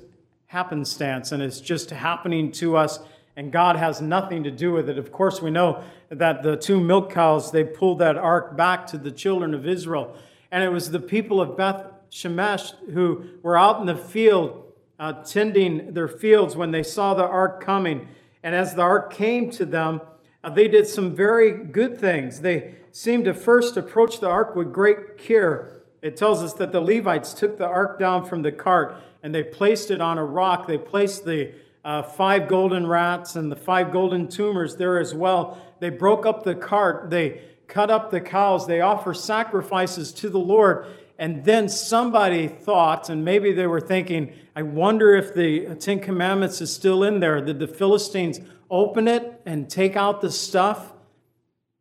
happenstance 0.47 1.33
and 1.33 1.43
it's 1.43 1.61
just 1.61 1.91
happening 1.91 2.53
to 2.53 2.75
us 2.75 3.01
and 3.37 3.53
God 3.53 3.77
has 3.77 4.01
nothing 4.01 4.45
to 4.45 4.51
do 4.51 4.73
with 4.73 4.89
it. 4.89 4.97
Of 4.97 5.13
course, 5.13 5.43
we 5.43 5.51
know 5.51 5.85
that 6.09 6.43
the 6.43 6.57
two 6.57 6.81
milk 6.81 7.13
cows, 7.13 7.53
they 7.53 7.65
pulled 7.65 7.99
that 7.99 8.17
ark 8.17 8.57
back 8.57 8.87
to 8.87 8.97
the 8.97 9.13
children 9.13 9.53
of 9.53 9.67
Israel. 9.67 10.17
And 10.51 10.65
it 10.65 10.71
was 10.71 10.91
the 10.91 11.01
people 11.01 11.43
of 11.43 11.55
Beth 11.55 11.85
Shemesh 12.11 12.75
who 12.93 13.25
were 13.43 13.57
out 13.57 13.81
in 13.81 13.87
the 13.87 13.97
field 13.97 14.71
uh, 15.01 15.15
tending 15.25 15.95
their 15.95 16.07
fields 16.07 16.55
when 16.55 16.71
they 16.71 16.83
saw 16.83 17.15
the 17.15 17.27
ark 17.27 17.65
coming. 17.65 18.07
And 18.43 18.55
as 18.55 18.75
the 18.75 18.83
ark 18.83 19.13
came 19.13 19.51
to 19.53 19.65
them, 19.65 20.03
uh, 20.45 20.51
they 20.51 20.69
did 20.69 20.87
some 20.87 21.17
very 21.17 21.53
good 21.53 21.99
things. 21.99 22.43
They 22.43 22.75
seemed 22.93 23.25
to 23.25 23.35
first 23.35 23.77
approach 23.79 24.21
the 24.21 24.29
ark 24.29 24.55
with 24.55 24.73
great 24.73 25.17
care. 25.17 25.83
It 26.03 26.17
tells 26.17 26.43
us 26.43 26.53
that 26.55 26.73
the 26.73 26.81
Levites 26.81 27.33
took 27.33 27.57
the 27.57 27.67
ark 27.67 27.99
down 27.99 28.27
from 28.27 28.43
the 28.43 28.53
cart 28.53 28.97
and 29.23 29.35
they 29.35 29.43
placed 29.43 29.91
it 29.91 30.01
on 30.01 30.19
a 30.19 30.25
rock. 30.25 30.67
They 30.67 30.79
placed 30.79 31.25
the 31.25 31.53
uh, 31.83 32.03
five 32.03 32.47
golden 32.47 32.87
rats 32.87 33.37
and 33.37 33.51
the 33.51 33.57
five 33.57 33.93
golden 33.93 34.29
tumors 34.29 34.77
there 34.77 34.99
as 34.99 35.15
well. 35.15 35.59
They 35.79 35.91
broke 35.91 36.27
up 36.27 36.43
the 36.43 36.55
cart. 36.55 37.09
They 37.09 37.41
cut 37.69 37.91
up 37.91 38.11
the 38.11 38.21
cows. 38.21 38.67
They 38.67 38.83
offer 38.83 39.15
sacrifices 39.15 40.13
to 40.15 40.29
the 40.29 40.39
Lord. 40.39 40.87
And 41.21 41.45
then 41.45 41.69
somebody 41.69 42.49
thought, 42.49 43.09
and 43.11 43.23
maybe 43.23 43.53
they 43.53 43.67
were 43.67 43.83
thinking, 43.83 44.33
I 44.57 44.63
wonder 44.63 45.15
if 45.15 45.35
the 45.35 45.75
Ten 45.75 46.01
Commandments 46.01 46.63
is 46.63 46.73
still 46.73 47.05
in 47.05 47.21
there. 47.21 47.43
Did 47.43 47.59
the 47.59 47.69
Philistines 47.69 48.41
open 48.71 49.07
it 49.07 49.43
and 49.45 49.69
take 49.69 49.97
out 49.97 50.23
the 50.23 50.31
stuff? 50.31 50.95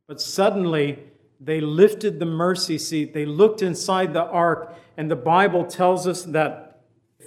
But 0.10 0.19
suddenly, 0.19 1.00
they 1.39 1.62
lifted 1.62 2.19
the 2.19 2.25
mercy 2.25 2.77
seat. 2.77 3.13
They 3.13 3.25
looked 3.25 3.62
inside 3.62 4.13
the 4.13 4.25
ark, 4.25 4.75
and 4.98 5.10
the 5.10 5.15
Bible 5.15 5.63
tells 5.63 6.05
us 6.05 6.24
that 6.24 6.81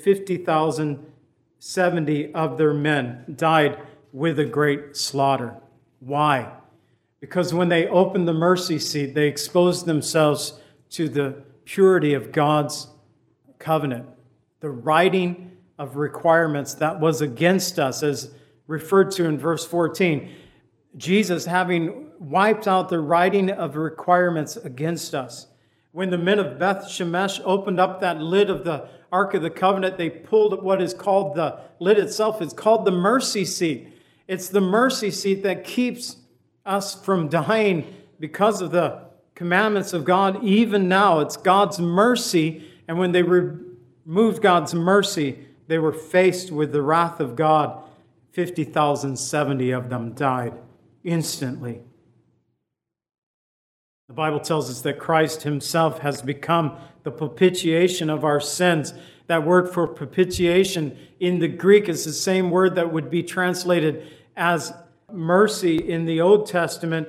50,070 0.04 2.34
of 2.34 2.58
their 2.58 2.74
men 2.74 3.24
died 3.38 3.78
with 4.12 4.38
a 4.38 4.44
great 4.44 4.98
slaughter. 4.98 5.56
Why? 6.00 6.52
Because 7.20 7.54
when 7.54 7.70
they 7.70 7.88
opened 7.88 8.28
the 8.28 8.34
mercy 8.34 8.78
seat, 8.78 9.14
they 9.14 9.28
exposed 9.28 9.86
themselves 9.86 10.60
to 10.90 11.08
the 11.08 11.50
purity 11.64 12.14
of 12.14 12.32
God's 12.32 12.88
covenant, 13.58 14.06
the 14.60 14.70
writing 14.70 15.56
of 15.78 15.96
requirements 15.96 16.74
that 16.74 17.00
was 17.00 17.20
against 17.20 17.78
us, 17.78 18.02
as 18.02 18.30
referred 18.66 19.10
to 19.12 19.24
in 19.24 19.38
verse 19.38 19.66
14. 19.66 20.30
Jesus 20.96 21.46
having 21.46 22.10
wiped 22.18 22.68
out 22.68 22.88
the 22.88 23.00
writing 23.00 23.50
of 23.50 23.76
requirements 23.76 24.56
against 24.56 25.14
us. 25.14 25.46
When 25.92 26.10
the 26.10 26.18
men 26.18 26.38
of 26.38 26.58
Beth 26.58 26.84
Shemesh 26.84 27.40
opened 27.44 27.80
up 27.80 28.00
that 28.00 28.20
lid 28.20 28.48
of 28.48 28.64
the 28.64 28.88
Ark 29.10 29.34
of 29.34 29.42
the 29.42 29.50
Covenant, 29.50 29.98
they 29.98 30.08
pulled 30.08 30.62
what 30.62 30.80
is 30.80 30.94
called 30.94 31.34
the 31.34 31.60
lid 31.80 31.98
itself. 31.98 32.40
It's 32.40 32.54
called 32.54 32.84
the 32.84 32.92
mercy 32.92 33.44
seat. 33.44 33.88
It's 34.26 34.48
the 34.48 34.60
mercy 34.60 35.10
seat 35.10 35.42
that 35.42 35.64
keeps 35.64 36.16
us 36.64 36.94
from 36.94 37.28
dying 37.28 37.94
because 38.18 38.62
of 38.62 38.70
the 38.70 39.02
commandments 39.42 39.92
of 39.92 40.04
God. 40.04 40.44
Even 40.44 40.88
now, 40.88 41.18
it's 41.18 41.36
God's 41.36 41.80
mercy. 41.80 42.64
And 42.86 42.96
when 42.96 43.10
they 43.10 43.24
removed 43.24 44.40
God's 44.40 44.72
mercy, 44.72 45.36
they 45.66 45.78
were 45.78 45.92
faced 45.92 46.52
with 46.52 46.70
the 46.70 46.80
wrath 46.80 47.18
of 47.18 47.34
God. 47.34 47.82
50,070 48.30 49.72
of 49.72 49.90
them 49.90 50.12
died 50.12 50.54
instantly. 51.02 51.80
The 54.06 54.14
Bible 54.14 54.38
tells 54.38 54.70
us 54.70 54.82
that 54.82 55.00
Christ 55.00 55.42
himself 55.42 55.98
has 55.98 56.22
become 56.22 56.76
the 57.02 57.10
propitiation 57.10 58.10
of 58.10 58.24
our 58.24 58.38
sins. 58.38 58.94
That 59.26 59.44
word 59.44 59.68
for 59.68 59.88
propitiation 59.88 60.96
in 61.18 61.40
the 61.40 61.48
Greek 61.48 61.88
is 61.88 62.04
the 62.04 62.12
same 62.12 62.48
word 62.52 62.76
that 62.76 62.92
would 62.92 63.10
be 63.10 63.24
translated 63.24 64.06
as 64.36 64.72
mercy 65.10 65.78
in 65.78 66.04
the 66.04 66.20
Old 66.20 66.46
Testament. 66.46 67.08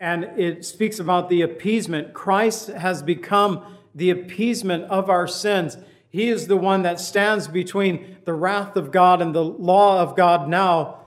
And 0.00 0.24
it 0.36 0.64
speaks 0.64 0.98
about 0.98 1.28
the 1.28 1.42
appeasement. 1.42 2.14
Christ 2.14 2.68
has 2.68 3.02
become 3.02 3.62
the 3.94 4.08
appeasement 4.08 4.84
of 4.84 5.10
our 5.10 5.28
sins. 5.28 5.76
He 6.08 6.28
is 6.28 6.46
the 6.46 6.56
one 6.56 6.82
that 6.82 6.98
stands 6.98 7.46
between 7.46 8.16
the 8.24 8.32
wrath 8.32 8.76
of 8.76 8.90
God 8.90 9.20
and 9.20 9.34
the 9.34 9.44
law 9.44 10.00
of 10.00 10.16
God 10.16 10.48
now. 10.48 11.06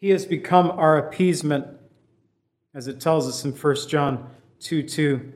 He 0.00 0.10
has 0.10 0.24
become 0.24 0.70
our 0.70 0.96
appeasement, 0.96 1.66
as 2.72 2.86
it 2.86 3.00
tells 3.00 3.28
us 3.28 3.44
in 3.44 3.52
1 3.52 3.88
John 3.88 4.30
2 4.60 4.84
2. 4.84 5.32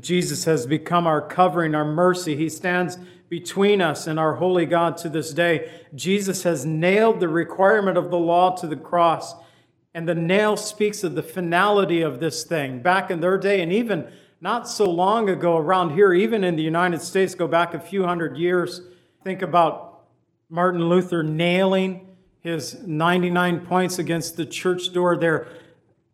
Jesus 0.00 0.44
has 0.44 0.66
become 0.66 1.06
our 1.06 1.20
covering, 1.20 1.74
our 1.74 1.84
mercy. 1.84 2.34
He 2.34 2.48
stands 2.48 2.98
between 3.28 3.82
us 3.82 4.06
and 4.06 4.18
our 4.18 4.36
holy 4.36 4.64
God 4.64 4.96
to 4.98 5.08
this 5.08 5.32
day. 5.32 5.70
Jesus 5.94 6.44
has 6.44 6.64
nailed 6.64 7.20
the 7.20 7.28
requirement 7.28 7.98
of 7.98 8.10
the 8.10 8.18
law 8.18 8.56
to 8.56 8.66
the 8.66 8.76
cross. 8.76 9.34
And 9.98 10.08
the 10.08 10.14
nail 10.14 10.56
speaks 10.56 11.02
of 11.02 11.16
the 11.16 11.24
finality 11.24 12.02
of 12.02 12.20
this 12.20 12.44
thing. 12.44 12.82
Back 12.82 13.10
in 13.10 13.18
their 13.18 13.36
day, 13.36 13.62
and 13.62 13.72
even 13.72 14.06
not 14.40 14.68
so 14.68 14.88
long 14.88 15.28
ago 15.28 15.56
around 15.56 15.90
here, 15.90 16.12
even 16.12 16.44
in 16.44 16.54
the 16.54 16.62
United 16.62 17.02
States, 17.02 17.34
go 17.34 17.48
back 17.48 17.74
a 17.74 17.80
few 17.80 18.04
hundred 18.04 18.36
years, 18.36 18.80
think 19.24 19.42
about 19.42 20.04
Martin 20.48 20.88
Luther 20.88 21.24
nailing 21.24 22.06
his 22.38 22.80
99 22.86 23.66
points 23.66 23.98
against 23.98 24.36
the 24.36 24.46
church 24.46 24.92
door 24.92 25.16
there 25.16 25.48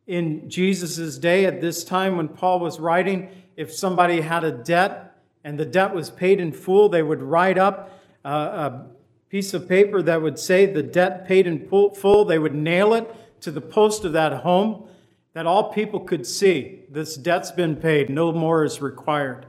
in 0.06 0.48
Jesus' 0.48 1.18
day 1.18 1.44
at 1.44 1.60
this 1.60 1.84
time 1.84 2.16
when 2.16 2.28
Paul 2.28 2.60
was 2.60 2.80
writing. 2.80 3.28
If 3.54 3.70
somebody 3.70 4.22
had 4.22 4.44
a 4.44 4.50
debt 4.50 5.20
and 5.44 5.60
the 5.60 5.66
debt 5.66 5.94
was 5.94 6.08
paid 6.08 6.40
in 6.40 6.52
full, 6.52 6.88
they 6.88 7.02
would 7.02 7.20
write 7.20 7.58
up 7.58 8.00
uh, 8.24 8.28
a 8.28 8.86
piece 9.28 9.52
of 9.52 9.68
paper 9.68 10.00
that 10.00 10.22
would 10.22 10.38
say 10.38 10.64
the 10.64 10.82
debt 10.82 11.28
paid 11.28 11.46
in 11.46 11.68
full. 11.68 12.24
They 12.24 12.38
would 12.38 12.54
nail 12.54 12.94
it 12.94 13.14
to 13.44 13.50
the 13.50 13.60
post 13.60 14.04
of 14.04 14.12
that 14.14 14.32
home 14.42 14.88
that 15.34 15.46
all 15.46 15.72
people 15.72 16.00
could 16.00 16.26
see 16.26 16.80
this 16.88 17.16
debt's 17.16 17.50
been 17.50 17.76
paid, 17.76 18.08
no 18.08 18.32
more 18.32 18.64
is 18.64 18.80
required. 18.80 19.46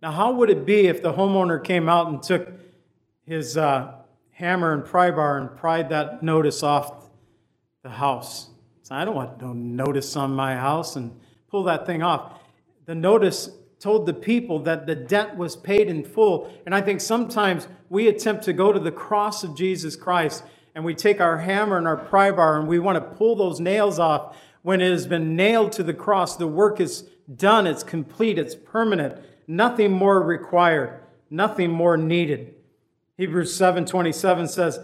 Now, 0.00 0.12
how 0.12 0.32
would 0.32 0.50
it 0.50 0.64
be 0.64 0.86
if 0.86 1.02
the 1.02 1.12
homeowner 1.12 1.62
came 1.62 1.88
out 1.88 2.08
and 2.08 2.22
took 2.22 2.48
his 3.26 3.56
uh, 3.56 3.92
hammer 4.30 4.72
and 4.72 4.84
pry 4.84 5.10
bar 5.10 5.38
and 5.38 5.54
pried 5.56 5.90
that 5.90 6.22
notice 6.22 6.62
off 6.62 7.08
the 7.82 7.90
house? 7.90 8.48
So 8.82 8.94
I 8.94 9.04
don't 9.04 9.16
want 9.16 9.40
no 9.40 9.52
notice 9.52 10.16
on 10.16 10.32
my 10.32 10.54
house 10.54 10.96
and 10.96 11.18
pull 11.50 11.64
that 11.64 11.86
thing 11.86 12.02
off. 12.02 12.40
The 12.86 12.94
notice 12.94 13.50
told 13.80 14.06
the 14.06 14.14
people 14.14 14.60
that 14.60 14.86
the 14.86 14.94
debt 14.94 15.36
was 15.36 15.56
paid 15.56 15.88
in 15.88 16.04
full. 16.04 16.50
And 16.64 16.74
I 16.74 16.80
think 16.80 17.00
sometimes 17.00 17.68
we 17.90 18.08
attempt 18.08 18.44
to 18.44 18.52
go 18.52 18.72
to 18.72 18.80
the 18.80 18.92
cross 18.92 19.44
of 19.44 19.56
Jesus 19.56 19.96
Christ 19.96 20.42
and 20.76 20.84
we 20.84 20.94
take 20.94 21.22
our 21.22 21.38
hammer 21.38 21.78
and 21.78 21.88
our 21.88 21.96
pry 21.96 22.30
bar 22.30 22.60
and 22.60 22.68
we 22.68 22.78
want 22.78 22.96
to 22.96 23.16
pull 23.16 23.34
those 23.34 23.58
nails 23.58 23.98
off 23.98 24.36
when 24.60 24.82
it 24.82 24.90
has 24.90 25.06
been 25.06 25.34
nailed 25.34 25.72
to 25.72 25.82
the 25.82 25.94
cross, 25.94 26.36
the 26.36 26.46
work 26.46 26.80
is 26.80 27.08
done, 27.34 27.66
it's 27.66 27.82
complete, 27.82 28.38
it's 28.38 28.54
permanent. 28.54 29.18
Nothing 29.48 29.90
more 29.90 30.20
required, 30.20 31.00
nothing 31.30 31.70
more 31.70 31.96
needed. 31.96 32.56
Hebrews 33.16 33.54
7:27 33.54 34.46
says, 34.48 34.78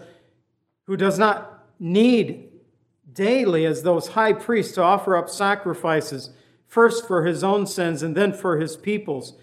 "Who 0.87 0.97
does 0.97 1.19
not 1.19 1.63
need 1.79 2.49
daily 3.13 3.63
as 3.63 3.83
those 3.83 4.09
high 4.09 4.33
priests 4.33 4.73
to 4.73 4.81
offer 4.81 5.15
up 5.15 5.29
sacrifices, 5.29 6.31
first 6.65 7.07
for 7.07 7.23
his 7.23 7.43
own 7.43 7.67
sins 7.67 8.01
and 8.01 8.15
then 8.15 8.33
for 8.33 8.57
his 8.57 8.75
people's, 8.75 9.37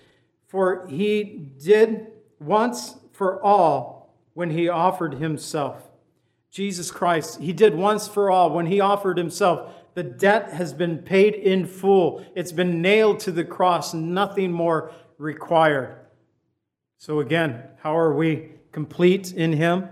for 0.49 0.85
he 0.89 1.53
did 1.63 2.09
once 2.41 2.97
for 3.13 3.41
all 3.41 4.17
when 4.35 4.51
he 4.51 4.69
offered 4.69 5.15
himself." 5.15 5.90
Jesus 6.51 6.91
Christ, 6.91 7.41
he 7.41 7.53
did 7.53 7.75
once 7.75 8.09
for 8.09 8.31
all 8.31 8.51
when 8.51 8.67
he 8.67 8.81
offered 8.81 9.19
himself 9.19 9.73
the 9.95 10.03
debt 10.03 10.53
has 10.53 10.73
been 10.73 10.99
paid 10.99 11.35
in 11.35 11.67
full. 11.67 12.25
It's 12.35 12.53
been 12.53 12.81
nailed 12.81 13.21
to 13.21 13.33
the 13.33 13.45
cross, 13.45 13.93
nothing 13.93 14.53
more 14.53 14.93
required. 15.19 15.97
So, 16.99 17.21
again, 17.21 17.65
how 17.83 17.97
are 17.99 18.15
we 18.15 18.53
complete 18.73 19.33
in 19.33 19.53
Him? 19.53 19.89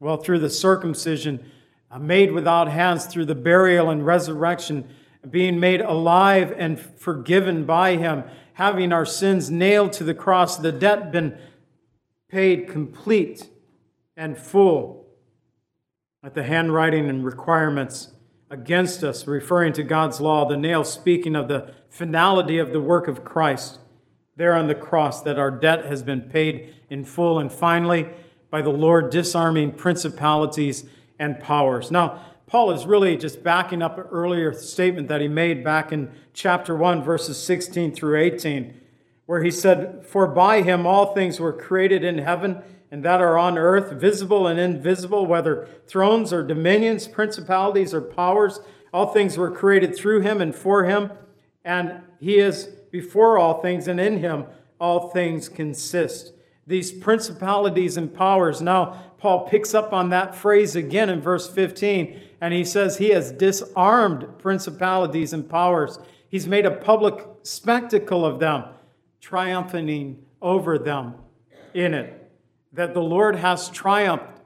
Well, 0.00 0.18
through 0.18 0.40
the 0.40 0.50
circumcision 0.50 1.50
uh, 1.90 1.98
made 1.98 2.32
without 2.32 2.68
hands, 2.68 3.06
through 3.06 3.24
the 3.24 3.34
burial 3.34 3.90
and 3.90 4.04
resurrection, 4.04 4.88
being 5.28 5.58
made 5.58 5.80
alive 5.80 6.54
and 6.56 6.78
forgiven 6.78 7.64
by 7.64 7.96
Him, 7.96 8.24
having 8.54 8.92
our 8.92 9.06
sins 9.06 9.50
nailed 9.50 9.92
to 9.94 10.04
the 10.04 10.14
cross, 10.14 10.56
the 10.56 10.72
debt 10.72 11.10
been 11.10 11.38
paid 12.28 12.68
complete 12.68 13.48
and 14.16 14.36
full 14.36 15.07
at 16.22 16.34
the 16.34 16.42
handwriting 16.42 17.08
and 17.08 17.24
requirements 17.24 18.12
against 18.50 19.04
us, 19.04 19.26
referring 19.26 19.72
to 19.74 19.82
God's 19.82 20.20
law, 20.20 20.48
the 20.48 20.56
nail 20.56 20.82
speaking 20.84 21.36
of 21.36 21.48
the 21.48 21.72
finality 21.88 22.58
of 22.58 22.72
the 22.72 22.80
work 22.80 23.08
of 23.08 23.24
Christ 23.24 23.78
there 24.36 24.54
on 24.54 24.68
the 24.68 24.74
cross, 24.74 25.22
that 25.22 25.38
our 25.38 25.50
debt 25.50 25.84
has 25.84 26.02
been 26.02 26.22
paid 26.22 26.74
in 26.88 27.04
full. 27.04 27.38
And 27.38 27.52
finally, 27.52 28.08
by 28.50 28.62
the 28.62 28.70
Lord 28.70 29.10
disarming 29.10 29.72
principalities 29.72 30.84
and 31.18 31.40
powers. 31.40 31.90
Now, 31.90 32.24
Paul 32.46 32.70
is 32.70 32.86
really 32.86 33.16
just 33.16 33.42
backing 33.42 33.82
up 33.82 33.98
an 33.98 34.04
earlier 34.10 34.54
statement 34.54 35.08
that 35.08 35.20
he 35.20 35.28
made 35.28 35.62
back 35.62 35.92
in 35.92 36.10
chapter 36.32 36.74
1, 36.74 37.02
verses 37.02 37.42
16 37.42 37.92
through 37.92 38.18
18, 38.18 38.74
where 39.26 39.42
he 39.42 39.50
said, 39.50 40.06
For 40.06 40.26
by 40.26 40.62
him 40.62 40.86
all 40.86 41.14
things 41.14 41.38
were 41.38 41.52
created 41.52 42.04
in 42.04 42.18
heaven 42.18 42.62
and 42.90 43.04
that 43.04 43.20
are 43.20 43.36
on 43.36 43.58
earth, 43.58 43.92
visible 43.92 44.46
and 44.46 44.58
invisible, 44.58 45.26
whether 45.26 45.68
thrones 45.86 46.32
or 46.32 46.42
dominions, 46.42 47.06
principalities 47.06 47.92
or 47.92 48.00
powers. 48.00 48.60
All 48.92 49.12
things 49.12 49.36
were 49.36 49.50
created 49.50 49.94
through 49.94 50.20
him 50.20 50.40
and 50.40 50.54
for 50.54 50.84
him, 50.84 51.12
and 51.64 52.00
he 52.18 52.38
is 52.38 52.64
before 52.90 53.38
all 53.38 53.60
things, 53.60 53.86
and 53.88 54.00
in 54.00 54.18
him 54.18 54.46
all 54.80 55.10
things 55.10 55.48
consist. 55.48 56.32
These 56.66 56.92
principalities 56.92 57.96
and 57.96 58.12
powers. 58.12 58.62
Now, 58.62 59.12
Paul 59.18 59.48
picks 59.48 59.74
up 59.74 59.92
on 59.92 60.10
that 60.10 60.34
phrase 60.34 60.76
again 60.76 61.10
in 61.10 61.20
verse 61.20 61.48
15, 61.48 62.20
and 62.40 62.54
he 62.54 62.64
says 62.64 62.96
he 62.96 63.10
has 63.10 63.32
disarmed 63.32 64.26
principalities 64.38 65.32
and 65.32 65.48
powers. 65.48 65.98
He's 66.28 66.46
made 66.46 66.64
a 66.64 66.70
public 66.70 67.26
spectacle 67.42 68.24
of 68.24 68.38
them, 68.38 68.64
triumphing 69.20 70.24
over 70.40 70.78
them 70.78 71.14
in 71.74 71.94
it 71.94 72.17
that 72.72 72.94
the 72.94 73.02
Lord 73.02 73.36
has 73.36 73.68
triumphed 73.70 74.40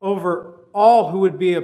over 0.00 0.60
all 0.72 1.10
who 1.10 1.18
would 1.20 1.38
be 1.38 1.58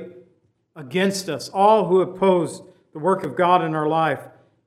against 0.74 1.28
us, 1.28 1.48
all 1.48 1.86
who 1.86 2.00
oppose 2.00 2.62
the 2.92 2.98
work 2.98 3.24
of 3.24 3.36
God 3.36 3.62
in 3.62 3.74
our 3.74 3.88
life. 3.88 4.20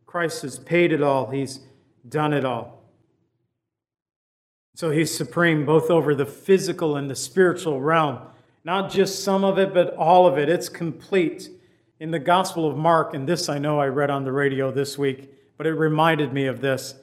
Christ 0.05 0.41
has 0.41 0.57
paid 0.57 0.91
it 0.91 1.03
all, 1.03 1.29
He's 1.29 1.59
done 2.07 2.33
it 2.33 2.45
all. 2.45 2.83
So 4.75 4.91
He's 4.91 5.15
supreme 5.15 5.65
both 5.65 5.89
over 5.91 6.15
the 6.15 6.25
physical 6.25 6.95
and 6.95 7.09
the 7.09 7.15
spiritual 7.15 7.81
realm. 7.81 8.19
Not 8.63 8.91
just 8.91 9.23
some 9.23 9.43
of 9.43 9.57
it, 9.57 9.73
but 9.73 9.95
all 9.95 10.27
of 10.27 10.37
it. 10.37 10.49
It's 10.49 10.69
complete. 10.69 11.49
In 11.99 12.11
the 12.11 12.19
Gospel 12.19 12.69
of 12.69 12.77
Mark, 12.77 13.13
and 13.13 13.27
this 13.27 13.49
I 13.49 13.57
know 13.57 13.77
I 13.77 13.87
read 13.87 14.09
on 14.09 14.23
the 14.23 14.31
radio 14.31 14.71
this 14.71 14.97
week, 14.97 15.33
but 15.57 15.67
it 15.67 15.73
reminded 15.73 16.31
me 16.31 16.45
of 16.45 16.61
this. 16.61 16.95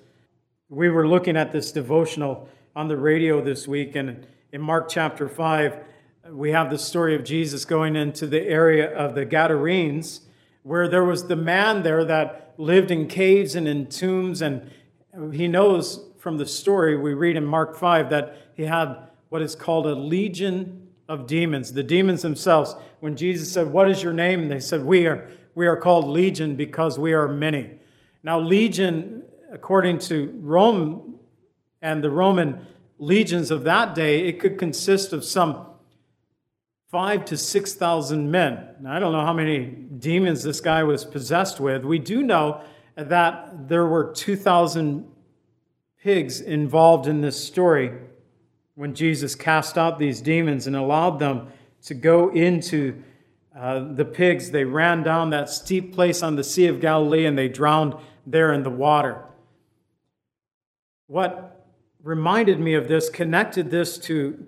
We 0.70 0.88
were 0.88 1.06
looking 1.06 1.36
at 1.36 1.52
this 1.52 1.70
devotional 1.70 2.48
on 2.76 2.88
the 2.88 2.96
radio 2.96 3.40
this 3.40 3.66
week. 3.66 3.96
And 3.96 4.26
in 4.52 4.60
Mark 4.60 4.90
chapter 4.90 5.30
5, 5.30 5.78
we 6.28 6.50
have 6.50 6.68
the 6.68 6.78
story 6.78 7.14
of 7.14 7.24
Jesus 7.24 7.64
going 7.64 7.96
into 7.96 8.26
the 8.26 8.42
area 8.42 8.94
of 8.94 9.14
the 9.14 9.24
Gadarenes, 9.24 10.20
where 10.62 10.86
there 10.86 11.02
was 11.02 11.26
the 11.26 11.36
man 11.36 11.82
there 11.84 12.04
that 12.04 12.52
lived 12.58 12.90
in 12.90 13.08
caves 13.08 13.54
and 13.54 13.66
in 13.66 13.86
tombs. 13.86 14.42
And 14.42 14.70
he 15.32 15.48
knows 15.48 16.04
from 16.18 16.36
the 16.36 16.44
story 16.44 16.98
we 16.98 17.14
read 17.14 17.36
in 17.36 17.46
Mark 17.46 17.76
5 17.76 18.10
that 18.10 18.36
he 18.54 18.64
had 18.64 19.08
what 19.30 19.40
is 19.40 19.56
called 19.56 19.86
a 19.86 19.94
legion 19.94 20.88
of 21.08 21.26
demons. 21.26 21.72
The 21.72 21.82
demons 21.82 22.20
themselves, 22.20 22.76
when 23.00 23.16
Jesus 23.16 23.50
said, 23.50 23.68
What 23.68 23.90
is 23.90 24.02
your 24.02 24.12
name? 24.12 24.48
They 24.48 24.60
said, 24.60 24.84
We 24.84 25.06
are, 25.06 25.30
we 25.54 25.66
are 25.66 25.78
called 25.78 26.08
legion 26.08 26.56
because 26.56 26.98
we 26.98 27.14
are 27.14 27.26
many. 27.26 27.70
Now, 28.22 28.38
legion, 28.38 29.22
according 29.50 30.00
to 30.00 30.38
Rome, 30.42 31.15
and 31.86 32.02
the 32.02 32.10
Roman 32.10 32.66
legions 32.98 33.52
of 33.52 33.62
that 33.62 33.94
day, 33.94 34.26
it 34.26 34.40
could 34.40 34.58
consist 34.58 35.12
of 35.12 35.24
some 35.24 35.66
five 36.90 37.24
to 37.26 37.36
6,000 37.36 38.28
men. 38.28 38.70
Now, 38.80 38.96
I 38.96 38.98
don't 38.98 39.12
know 39.12 39.24
how 39.24 39.32
many 39.32 39.66
demons 39.66 40.42
this 40.42 40.60
guy 40.60 40.82
was 40.82 41.04
possessed 41.04 41.60
with. 41.60 41.84
We 41.84 42.00
do 42.00 42.24
know 42.24 42.60
that 42.96 43.68
there 43.68 43.86
were 43.86 44.12
2,000 44.12 45.08
pigs 46.02 46.40
involved 46.40 47.06
in 47.06 47.20
this 47.20 47.42
story 47.42 47.92
when 48.74 48.92
Jesus 48.92 49.36
cast 49.36 49.78
out 49.78 50.00
these 50.00 50.20
demons 50.20 50.66
and 50.66 50.74
allowed 50.74 51.20
them 51.20 51.46
to 51.82 51.94
go 51.94 52.30
into 52.30 53.00
uh, 53.56 53.92
the 53.92 54.04
pigs. 54.04 54.50
They 54.50 54.64
ran 54.64 55.04
down 55.04 55.30
that 55.30 55.50
steep 55.50 55.94
place 55.94 56.24
on 56.24 56.34
the 56.34 56.44
Sea 56.44 56.66
of 56.66 56.80
Galilee 56.80 57.26
and 57.26 57.38
they 57.38 57.48
drowned 57.48 57.94
there 58.26 58.52
in 58.52 58.64
the 58.64 58.70
water. 58.70 59.22
What 61.06 61.55
reminded 62.06 62.60
me 62.60 62.74
of 62.74 62.86
this, 62.86 63.10
connected 63.10 63.68
this 63.68 63.98
to 63.98 64.46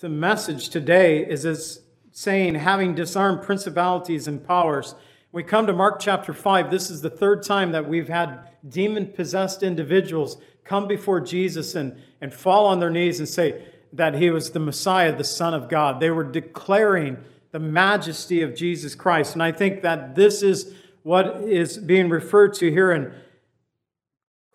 the 0.00 0.08
message 0.08 0.70
today, 0.70 1.24
is 1.24 1.44
it's 1.44 1.78
saying, 2.10 2.56
having 2.56 2.96
disarmed 2.96 3.42
principalities 3.42 4.26
and 4.26 4.44
powers. 4.44 4.96
We 5.30 5.44
come 5.44 5.68
to 5.68 5.72
Mark 5.72 6.00
chapter 6.00 6.34
5. 6.34 6.68
This 6.68 6.90
is 6.90 7.02
the 7.02 7.10
third 7.10 7.44
time 7.44 7.70
that 7.70 7.88
we've 7.88 8.08
had 8.08 8.48
demon 8.68 9.06
possessed 9.06 9.62
individuals 9.62 10.38
come 10.64 10.88
before 10.88 11.20
Jesus 11.20 11.76
and, 11.76 11.96
and 12.20 12.34
fall 12.34 12.66
on 12.66 12.80
their 12.80 12.90
knees 12.90 13.20
and 13.20 13.28
say 13.28 13.62
that 13.92 14.16
he 14.16 14.30
was 14.30 14.50
the 14.50 14.58
Messiah, 14.58 15.16
the 15.16 15.22
Son 15.22 15.54
of 15.54 15.68
God. 15.68 16.00
They 16.00 16.10
were 16.10 16.24
declaring 16.24 17.18
the 17.52 17.60
majesty 17.60 18.42
of 18.42 18.56
Jesus 18.56 18.96
Christ. 18.96 19.34
And 19.34 19.44
I 19.44 19.52
think 19.52 19.82
that 19.82 20.16
this 20.16 20.42
is 20.42 20.74
what 21.04 21.42
is 21.42 21.78
being 21.78 22.08
referred 22.08 22.54
to 22.54 22.68
here 22.68 22.90
in 22.90 23.14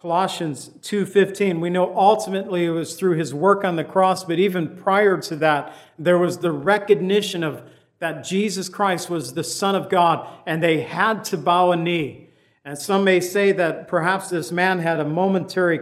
Colossians 0.02 0.72
2:15 0.82 1.60
we 1.60 1.70
know 1.70 1.96
ultimately 1.96 2.66
it 2.66 2.72
was 2.72 2.96
through 2.96 3.18
his 3.18 3.36
work 3.36 3.64
on 3.64 3.76
the 3.76 3.84
cross 3.84 4.24
but 4.24 4.40
even 4.40 4.76
prior 4.76 5.16
to 5.20 5.36
that 5.36 5.76
there 6.00 6.18
was 6.18 6.40
the 6.40 6.52
recognition 6.52 7.44
of 7.44 7.62
that 8.00 8.24
Jesus 8.24 8.68
Christ 8.68 9.12
was 9.12 9.36
the 9.36 9.44
son 9.44 9.76
of 9.76 9.90
God 9.90 10.28
and 10.48 10.62
they 10.62 10.82
had 10.82 11.24
to 11.26 11.38
bow 11.38 11.72
a 11.72 11.76
knee. 11.76 12.30
And 12.66 12.80
some 12.80 13.04
may 13.04 13.20
say 13.20 13.52
that 13.52 13.88
perhaps 13.88 14.32
this 14.32 14.52
man 14.52 14.80
had 14.80 15.00
a 15.00 15.06
momentary 15.06 15.80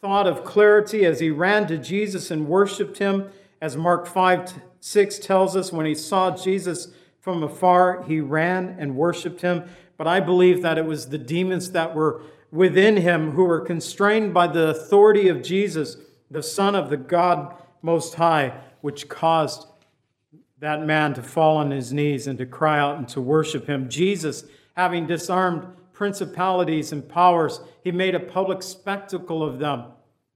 thought 0.00 0.26
of 0.26 0.44
clarity 0.44 1.04
as 1.04 1.20
he 1.20 1.28
ran 1.28 1.66
to 1.66 1.76
Jesus 1.76 2.30
and 2.30 2.48
worshiped 2.48 2.96
him. 2.96 3.28
As 3.60 3.76
Mark 3.76 4.06
5 4.06 4.62
6 4.80 5.18
tells 5.18 5.54
us 5.54 5.70
when 5.70 5.84
he 5.84 5.94
saw 5.94 6.34
Jesus 6.34 6.88
from 7.20 7.42
afar 7.42 8.02
he 8.04 8.18
ran 8.18 8.74
and 8.78 8.96
worshiped 8.96 9.42
him. 9.42 9.64
But 9.98 10.06
I 10.06 10.20
believe 10.20 10.62
that 10.62 10.78
it 10.78 10.86
was 10.86 11.10
the 11.10 11.18
demons 11.18 11.72
that 11.72 11.94
were 11.94 12.22
within 12.52 12.98
him 12.98 13.32
who 13.32 13.44
were 13.44 13.60
constrained 13.60 14.32
by 14.32 14.46
the 14.46 14.68
authority 14.68 15.26
of 15.28 15.42
Jesus, 15.42 15.96
the 16.30 16.42
Son 16.42 16.76
of 16.76 16.90
the 16.90 16.96
God 16.96 17.56
Most 17.80 18.14
High, 18.14 18.52
which 18.82 19.08
caused 19.08 19.66
that 20.60 20.84
man 20.84 21.14
to 21.14 21.22
fall 21.22 21.56
on 21.56 21.72
his 21.72 21.92
knees 21.92 22.28
and 22.28 22.38
to 22.38 22.46
cry 22.46 22.78
out 22.78 22.98
and 22.98 23.08
to 23.08 23.20
worship 23.20 23.66
him. 23.66 23.88
Jesus, 23.88 24.44
having 24.76 25.06
disarmed 25.06 25.66
principalities 25.92 26.92
and 26.92 27.08
powers, 27.08 27.60
he 27.82 27.90
made 27.90 28.14
a 28.14 28.20
public 28.20 28.62
spectacle 28.62 29.42
of 29.42 29.58
them. 29.58 29.84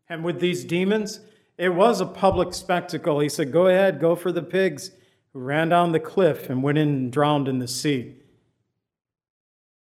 And 0.08 0.24
with 0.24 0.40
these 0.40 0.64
demons, 0.64 1.20
it 1.58 1.74
was 1.74 2.00
a 2.00 2.06
public 2.06 2.54
spectacle. 2.54 3.20
He 3.20 3.28
said, 3.28 3.52
Go 3.52 3.66
ahead, 3.66 4.00
go 4.00 4.16
for 4.16 4.32
the 4.32 4.42
pigs, 4.42 4.90
who 5.32 5.40
ran 5.40 5.68
down 5.68 5.92
the 5.92 6.00
cliff 6.00 6.48
and 6.48 6.62
went 6.62 6.78
in 6.78 6.88
and 6.88 7.12
drowned 7.12 7.46
in 7.46 7.58
the 7.58 7.68
sea. 7.68 8.14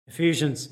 Ephesians 0.08 0.70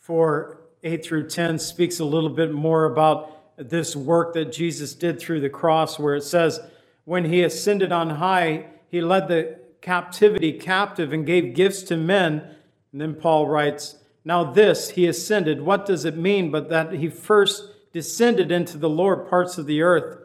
4 0.00 0.59
8 0.82 1.04
through 1.04 1.28
10 1.28 1.58
speaks 1.58 2.00
a 2.00 2.04
little 2.04 2.30
bit 2.30 2.52
more 2.52 2.86
about 2.86 3.36
this 3.56 3.94
work 3.94 4.32
that 4.34 4.52
Jesus 4.52 4.94
did 4.94 5.20
through 5.20 5.40
the 5.40 5.50
cross, 5.50 5.98
where 5.98 6.14
it 6.14 6.22
says, 6.22 6.60
When 7.04 7.26
he 7.26 7.42
ascended 7.42 7.92
on 7.92 8.10
high, 8.10 8.66
he 8.88 9.00
led 9.00 9.28
the 9.28 9.58
captivity 9.82 10.52
captive 10.52 11.12
and 11.12 11.26
gave 11.26 11.54
gifts 11.54 11.82
to 11.84 11.96
men. 11.96 12.56
And 12.92 13.00
then 13.00 13.14
Paul 13.14 13.46
writes, 13.46 13.96
Now 14.24 14.44
this, 14.44 14.90
he 14.90 15.06
ascended, 15.06 15.60
what 15.60 15.84
does 15.84 16.04
it 16.04 16.16
mean 16.16 16.50
but 16.50 16.70
that 16.70 16.92
he 16.92 17.08
first 17.08 17.64
descended 17.92 18.50
into 18.50 18.78
the 18.78 18.88
lower 18.88 19.16
parts 19.16 19.58
of 19.58 19.66
the 19.66 19.82
earth? 19.82 20.18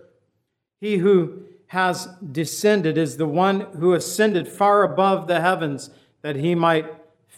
He 0.79 0.97
who 0.97 1.43
has 1.67 2.07
descended 2.31 2.97
is 2.97 3.17
the 3.17 3.27
one 3.27 3.61
who 3.77 3.93
ascended 3.93 4.47
far 4.47 4.83
above 4.83 5.27
the 5.27 5.41
heavens 5.41 5.89
that 6.21 6.37
he 6.37 6.55
might 6.55 6.85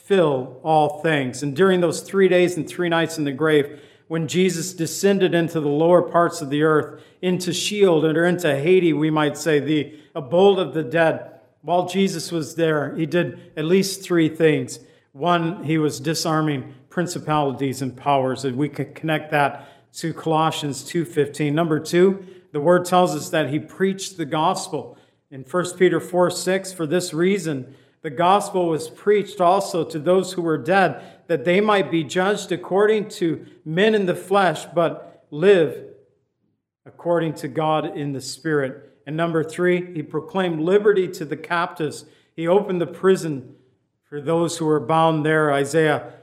fill 0.08 0.58
all 0.64 1.02
things. 1.02 1.44
And 1.44 1.54
during 1.54 1.82
those 1.82 2.00
three 2.00 2.30
days 2.30 2.56
and 2.56 2.68
three 2.68 2.88
nights 2.88 3.18
in 3.18 3.26
the 3.26 3.32
grave, 3.34 3.82
when 4.08 4.30
Jesus 4.30 4.74
descended 4.74 5.36
into 5.36 5.60
the 5.60 5.68
lower 5.68 6.02
parts 6.02 6.42
of 6.42 6.50
the 6.50 6.64
earth, 6.64 7.02
into 7.22 7.52
Sheol 7.52 8.06
or 8.06 8.24
into 8.24 8.56
Hades, 8.56 8.94
we 8.94 9.10
might 9.10 9.38
say, 9.38 9.60
the 9.60 10.00
abode 10.16 10.60
of 10.60 10.74
the 10.74 10.84
dead, 10.84 11.32
while 11.62 11.88
Jesus 11.88 12.32
was 12.32 12.56
there, 12.56 12.96
he 12.96 13.06
did 13.06 13.52
at 13.58 13.66
least 13.66 14.02
three 14.02 14.30
things. 14.30 14.80
One, 15.12 15.66
he 15.66 15.78
was 15.78 16.00
disarming 16.00 16.74
principalities 16.90 17.82
and 17.82 17.96
powers, 17.96 18.46
and 18.46 18.56
we 18.56 18.70
can 18.70 18.94
connect 18.94 19.32
that 19.32 19.68
to 19.96 20.14
Colossians 20.14 20.86
2:15. 20.86 21.54
Number 21.54 21.80
two, 21.80 22.26
the 22.54 22.62
word 22.62 22.86
tells 22.86 23.14
us 23.14 23.30
that 23.32 23.50
he 23.50 23.60
preached 23.60 24.16
the 24.16 24.26
gospel. 24.26 24.98
In 25.30 25.44
1 25.44 25.78
Peter 25.78 26.00
4 26.00 26.32
6, 26.32 26.72
for 26.72 26.88
this 26.88 27.14
reason, 27.14 27.76
the 28.08 28.12
gospel 28.12 28.70
was 28.70 28.90
preached 28.90 29.42
also 29.42 29.84
to 29.84 30.00
those 30.00 30.32
who 30.32 30.42
were 30.42 30.58
dead, 30.58 31.04
that 31.28 31.44
they 31.44 31.60
might 31.60 31.92
be 31.92 32.06
judged 32.06 32.54
according 32.54 33.10
to 33.10 33.46
men 33.66 33.94
in 33.94 34.06
the 34.06 34.16
flesh, 34.16 34.66
but 34.74 35.26
live 35.30 35.84
according 36.86 37.34
to 37.34 37.50
God 37.50 37.98
in 37.98 38.14
the 38.14 38.22
Spirit. 38.22 38.98
And 39.06 39.18
number 39.18 39.44
three, 39.44 39.94
he 39.94 40.04
proclaimed 40.04 40.62
liberty 40.62 41.10
to 41.10 41.26
the 41.26 41.36
captives. 41.36 42.06
He 42.34 42.48
opened 42.48 42.80
the 42.80 42.88
prison 42.88 43.58
for 44.06 44.22
those 44.22 44.58
who 44.58 44.68
were 44.68 44.80
bound 44.80 45.26
there. 45.26 45.52
Isaiah 45.52 46.14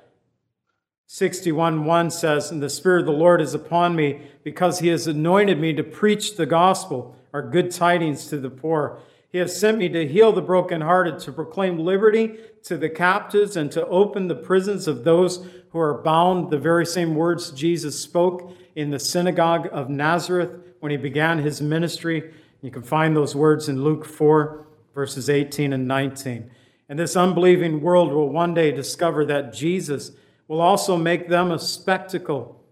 61 1.06 1.84
1 1.84 2.10
says, 2.10 2.50
And 2.50 2.62
the 2.62 2.70
Spirit 2.70 3.00
of 3.00 3.06
the 3.08 3.12
Lord 3.12 3.42
is 3.42 3.52
upon 3.52 3.94
me, 3.94 4.22
because 4.42 4.78
he 4.78 4.88
has 4.88 5.06
anointed 5.06 5.60
me 5.60 5.74
to 5.74 5.84
preach 5.84 6.36
the 6.38 6.46
gospel, 6.46 7.14
or 7.34 7.42
good 7.42 7.70
tidings 7.70 8.26
to 8.28 8.38
the 8.38 8.48
poor. 8.48 9.02
He 9.34 9.40
has 9.40 9.58
sent 9.58 9.78
me 9.78 9.88
to 9.88 10.06
heal 10.06 10.30
the 10.30 10.40
brokenhearted, 10.40 11.18
to 11.18 11.32
proclaim 11.32 11.80
liberty 11.80 12.36
to 12.62 12.76
the 12.76 12.88
captives, 12.88 13.56
and 13.56 13.68
to 13.72 13.84
open 13.88 14.28
the 14.28 14.36
prisons 14.36 14.86
of 14.86 15.02
those 15.02 15.44
who 15.70 15.80
are 15.80 16.00
bound. 16.02 16.50
The 16.50 16.58
very 16.60 16.86
same 16.86 17.16
words 17.16 17.50
Jesus 17.50 18.00
spoke 18.00 18.52
in 18.76 18.90
the 18.90 19.00
synagogue 19.00 19.68
of 19.72 19.90
Nazareth 19.90 20.52
when 20.78 20.92
he 20.92 20.96
began 20.96 21.40
his 21.40 21.60
ministry. 21.60 22.32
You 22.62 22.70
can 22.70 22.84
find 22.84 23.16
those 23.16 23.34
words 23.34 23.68
in 23.68 23.82
Luke 23.82 24.04
4, 24.04 24.68
verses 24.94 25.28
18 25.28 25.72
and 25.72 25.88
19. 25.88 26.48
And 26.88 26.96
this 26.96 27.16
unbelieving 27.16 27.80
world 27.80 28.12
will 28.12 28.28
one 28.28 28.54
day 28.54 28.70
discover 28.70 29.24
that 29.24 29.52
Jesus 29.52 30.12
will 30.46 30.60
also 30.60 30.96
make 30.96 31.28
them 31.28 31.50
a 31.50 31.58
spectacle 31.58 32.63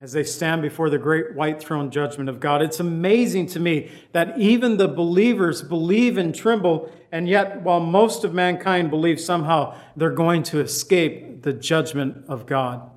as 0.00 0.12
they 0.12 0.22
stand 0.22 0.60
before 0.60 0.90
the 0.90 0.98
great 0.98 1.34
white 1.34 1.58
throne 1.58 1.90
judgment 1.90 2.28
of 2.28 2.38
God. 2.38 2.60
It's 2.60 2.80
amazing 2.80 3.46
to 3.48 3.60
me 3.60 3.90
that 4.12 4.38
even 4.38 4.76
the 4.76 4.88
believers 4.88 5.62
believe 5.62 6.18
and 6.18 6.34
tremble, 6.34 6.92
and 7.10 7.26
yet, 7.26 7.62
while 7.62 7.80
most 7.80 8.22
of 8.22 8.34
mankind 8.34 8.90
believes 8.90 9.24
somehow 9.24 9.74
they're 9.96 10.10
going 10.10 10.42
to 10.44 10.60
escape 10.60 11.42
the 11.42 11.52
judgment 11.54 12.24
of 12.28 12.44
God. 12.44 12.90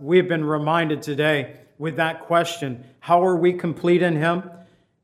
We 0.00 0.16
have 0.16 0.26
been 0.26 0.44
reminded 0.44 1.02
today 1.02 1.56
with 1.78 1.96
that 1.96 2.22
question 2.22 2.84
how 3.00 3.24
are 3.24 3.36
we 3.36 3.52
complete 3.52 4.02
in 4.02 4.16
Him? 4.16 4.50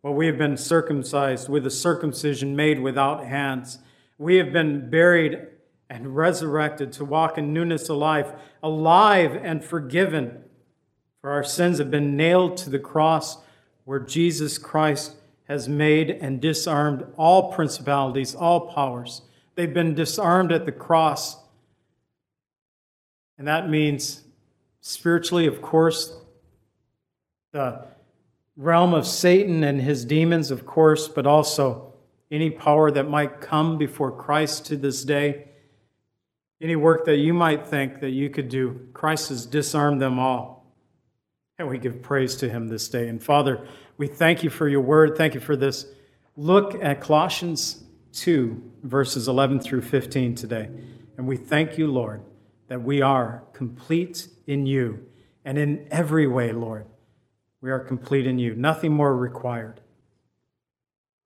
Well, 0.03 0.15
we 0.15 0.27
have 0.27 0.37
been 0.37 0.57
circumcised 0.57 1.49
with 1.49 1.65
a 1.65 1.71
circumcision 1.71 2.57
made 2.57 2.81
without 2.81 3.25
hands. 3.25 3.79
We 4.19 4.37
have 4.37 4.53
been 4.53 4.91
buried 4.91 5.47
and 5.89 6.17
resurrected 6.17 6.93
to 6.95 7.05
walk 7.05 7.39
in 7.39 7.53
newness 7.53 7.89
of 7.89 7.99
life, 7.99 8.33
alive 8.63 9.39
and 9.41 9.65
forgiven 9.65 10.45
for 11.25 11.31
our 11.31 11.43
sins 11.43 11.79
have 11.79 11.91
been 11.91 12.19
nailed 12.19 12.55
to 12.59 12.69
the 12.69 12.79
cross 12.79 13.39
where 13.87 13.99
Jesus 13.99 14.59
Christ 14.59 15.17
has 15.45 15.71
made 15.71 16.11
and 16.11 16.39
disarmed 16.39 17.07
all 17.17 17.51
principalities, 17.51 18.35
all 18.35 18.71
powers. 18.75 19.23
They've 19.55 19.73
been 19.73 19.95
disarmed 19.95 20.53
at 20.53 20.67
the 20.67 20.73
cross. 20.73 21.39
And 23.39 23.49
that 23.49 23.71
means 23.71 24.25
spiritually, 24.83 25.47
of 25.47 25.63
course, 25.63 26.15
the 27.53 27.87
realm 28.55 28.93
of 28.93 29.07
Satan 29.07 29.65
and 29.65 29.81
his 29.81 30.05
demons, 30.05 30.51
of 30.51 30.67
course, 30.67 31.09
but 31.09 31.27
also 31.27 31.95
any 32.31 32.51
power 32.51 32.91
that 32.91 33.09
might 33.09 33.41
come 33.41 33.79
before 33.79 34.13
Christ 34.13 34.67
to 34.67 34.77
this 34.77 35.03
day. 35.05 35.49
Any 36.61 36.77
work 36.77 37.07
that 37.07 37.17
you 37.17 37.33
might 37.33 37.67
think 37.67 38.01
that 38.01 38.11
you 38.11 38.29
could 38.29 38.51
do, 38.51 38.89
Christ 38.93 39.31
has 39.31 39.47
disarmed 39.47 40.03
them 40.03 40.19
all. 40.19 40.64
And 41.59 41.69
we 41.69 41.79
give 41.79 42.03
praise 42.03 42.35
to 42.37 42.49
him 42.49 42.69
this 42.69 42.89
day. 42.89 43.09
And 43.09 43.23
Father, 43.23 43.67
we 43.97 44.09
thank 44.09 44.43
you 44.43 44.51
for 44.51 44.69
your 44.69 44.81
word. 44.81 45.17
Thank 45.17 45.35
you 45.35 45.41
for 45.41 45.55
this 45.55 45.87
look 46.37 46.75
at 46.83 47.01
Colossians 47.01 47.85
2, 48.15 48.73
verses 48.83 49.29
11 49.29 49.61
through 49.61 49.83
15 49.83 50.35
today. 50.35 50.69
And 51.17 51.29
we 51.29 51.37
thank 51.37 51.79
you, 51.79 51.87
Lord, 51.87 52.23
that 52.69 52.83
we 52.83 53.03
are 53.03 53.45
complete 53.53 54.29
in 54.47 54.67
you. 54.67 55.07
And 55.45 55.59
in 55.59 55.87
every 55.91 56.27
way, 56.27 56.53
Lord, 56.53 56.87
we 57.61 57.71
are 57.71 57.79
complete 57.79 58.27
in 58.27 58.39
you. 58.39 58.55
Nothing 58.55 58.93
more 58.93 59.17
required. 59.17 59.81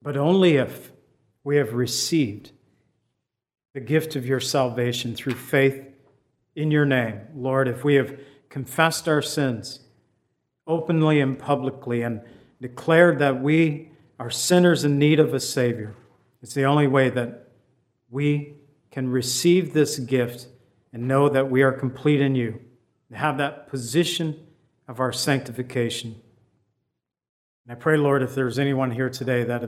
But 0.03 0.17
only 0.17 0.57
if 0.57 0.93
we 1.43 1.57
have 1.57 1.73
received 1.73 2.53
the 3.75 3.81
gift 3.81 4.17
of 4.17 4.27
your 4.27 4.41
salvation 4.41 5.14
through 5.14 5.35
faith 5.35 5.85
in 6.55 6.71
your 6.71 6.85
name. 6.85 7.21
Lord, 7.35 7.69
if 7.69 7.85
we 7.85 7.95
have 7.95 8.19
confessed 8.49 9.09
our 9.09 9.23
sins, 9.23 9.81
openly 10.68 11.20
and 11.20 11.38
publicly 11.38 12.02
and 12.02 12.20
declared 12.61 13.18
that 13.18 13.42
we 13.42 13.90
are 14.20 14.31
sinners 14.31 14.85
in 14.85 14.98
need 14.98 15.18
of 15.18 15.35
a 15.35 15.40
Savior. 15.40 15.94
It's 16.42 16.54
the 16.54 16.64
only 16.64 16.87
way 16.87 17.11
that 17.11 17.48
we 18.11 18.54
can 18.90 19.09
receive 19.09 19.72
this 19.72 19.98
gift 19.98 20.46
and 20.92 21.09
know 21.09 21.28
that 21.28 21.50
we 21.50 21.62
are 21.62 21.72
complete 21.72 22.20
in 22.20 22.35
you, 22.35 22.61
and 23.09 23.18
have 23.18 23.38
that 23.38 23.68
position 23.68 24.46
of 24.87 25.00
our 25.00 25.12
sanctification. 25.12 26.14
And 27.64 27.72
I 27.72 27.74
pray, 27.74 27.96
Lord, 27.96 28.22
if 28.22 28.35
there's 28.35 28.59
anyone 28.59 28.90
here 28.90 29.11
today 29.11 29.44
that 29.44 29.62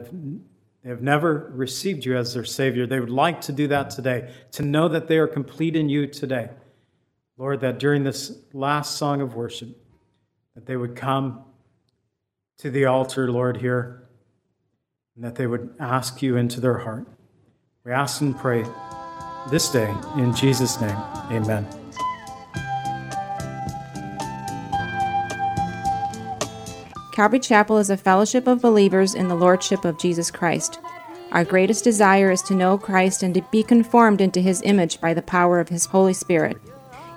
have 0.85 1.03
never 1.03 1.53
received 1.55 2.07
you 2.07 2.17
as 2.17 2.33
their 2.33 2.45
Savior. 2.45 2.87
They 2.87 3.01
would 3.01 3.11
like 3.11 3.43
to 3.43 3.53
do 3.53 3.69
that 3.69 3.91
today, 3.91 4.33
to 4.53 4.63
know 4.63 4.89
that 4.89 5.09
they 5.09 5.19
are 5.19 5.27
complete 5.27 5.77
in 5.77 5.91
you 5.91 6.07
today. 6.07 6.49
Lord, 7.37 7.61
that 7.61 7.79
during 7.79 8.03
this 8.03 8.39
last 8.55 8.97
song 8.97 9.21
of 9.21 9.35
worship, 9.35 9.77
that 10.61 10.67
they 10.67 10.77
would 10.77 10.95
come 10.95 11.43
to 12.59 12.71
the 12.71 12.85
altar, 12.85 13.31
Lord, 13.33 13.57
here, 13.57 14.07
and 15.17 15.25
that 15.25 15.37
they 15.37 15.47
would 15.47 15.75
ask 15.81 16.21
you 16.21 16.37
into 16.37 16.61
their 16.61 16.77
heart. 16.77 17.09
We 17.83 17.93
ask 17.93 18.21
and 18.21 18.37
pray 18.37 18.67
this 19.51 19.71
day 19.71 19.91
in 20.19 20.35
Jesus' 20.35 20.79
name. 20.79 20.99
Amen. 21.31 21.67
Calvary 27.15 27.41
Chapel 27.41 27.79
is 27.79 27.89
a 27.89 27.97
fellowship 27.97 28.47
of 28.47 28.61
believers 28.61 29.15
in 29.15 29.29
the 29.29 29.35
Lordship 29.35 29.87
of 29.87 29.99
Jesus 29.99 30.31
Christ. 30.31 30.79
Our 31.33 31.45
greatest 31.45 31.85
desire 31.85 32.31
is 32.31 32.43
to 32.43 32.55
know 32.55 32.77
Christ 32.77 33.23
and 33.23 33.33
to 33.33 33.43
be 33.51 33.63
conformed 33.63 34.21
into 34.21 34.43
his 34.43 34.61
image 34.63 35.01
by 35.01 35.15
the 35.15 35.23
power 35.23 35.59
of 35.59 35.71
his 35.71 35.87
Holy 35.87 36.13
Spirit. 36.13 36.59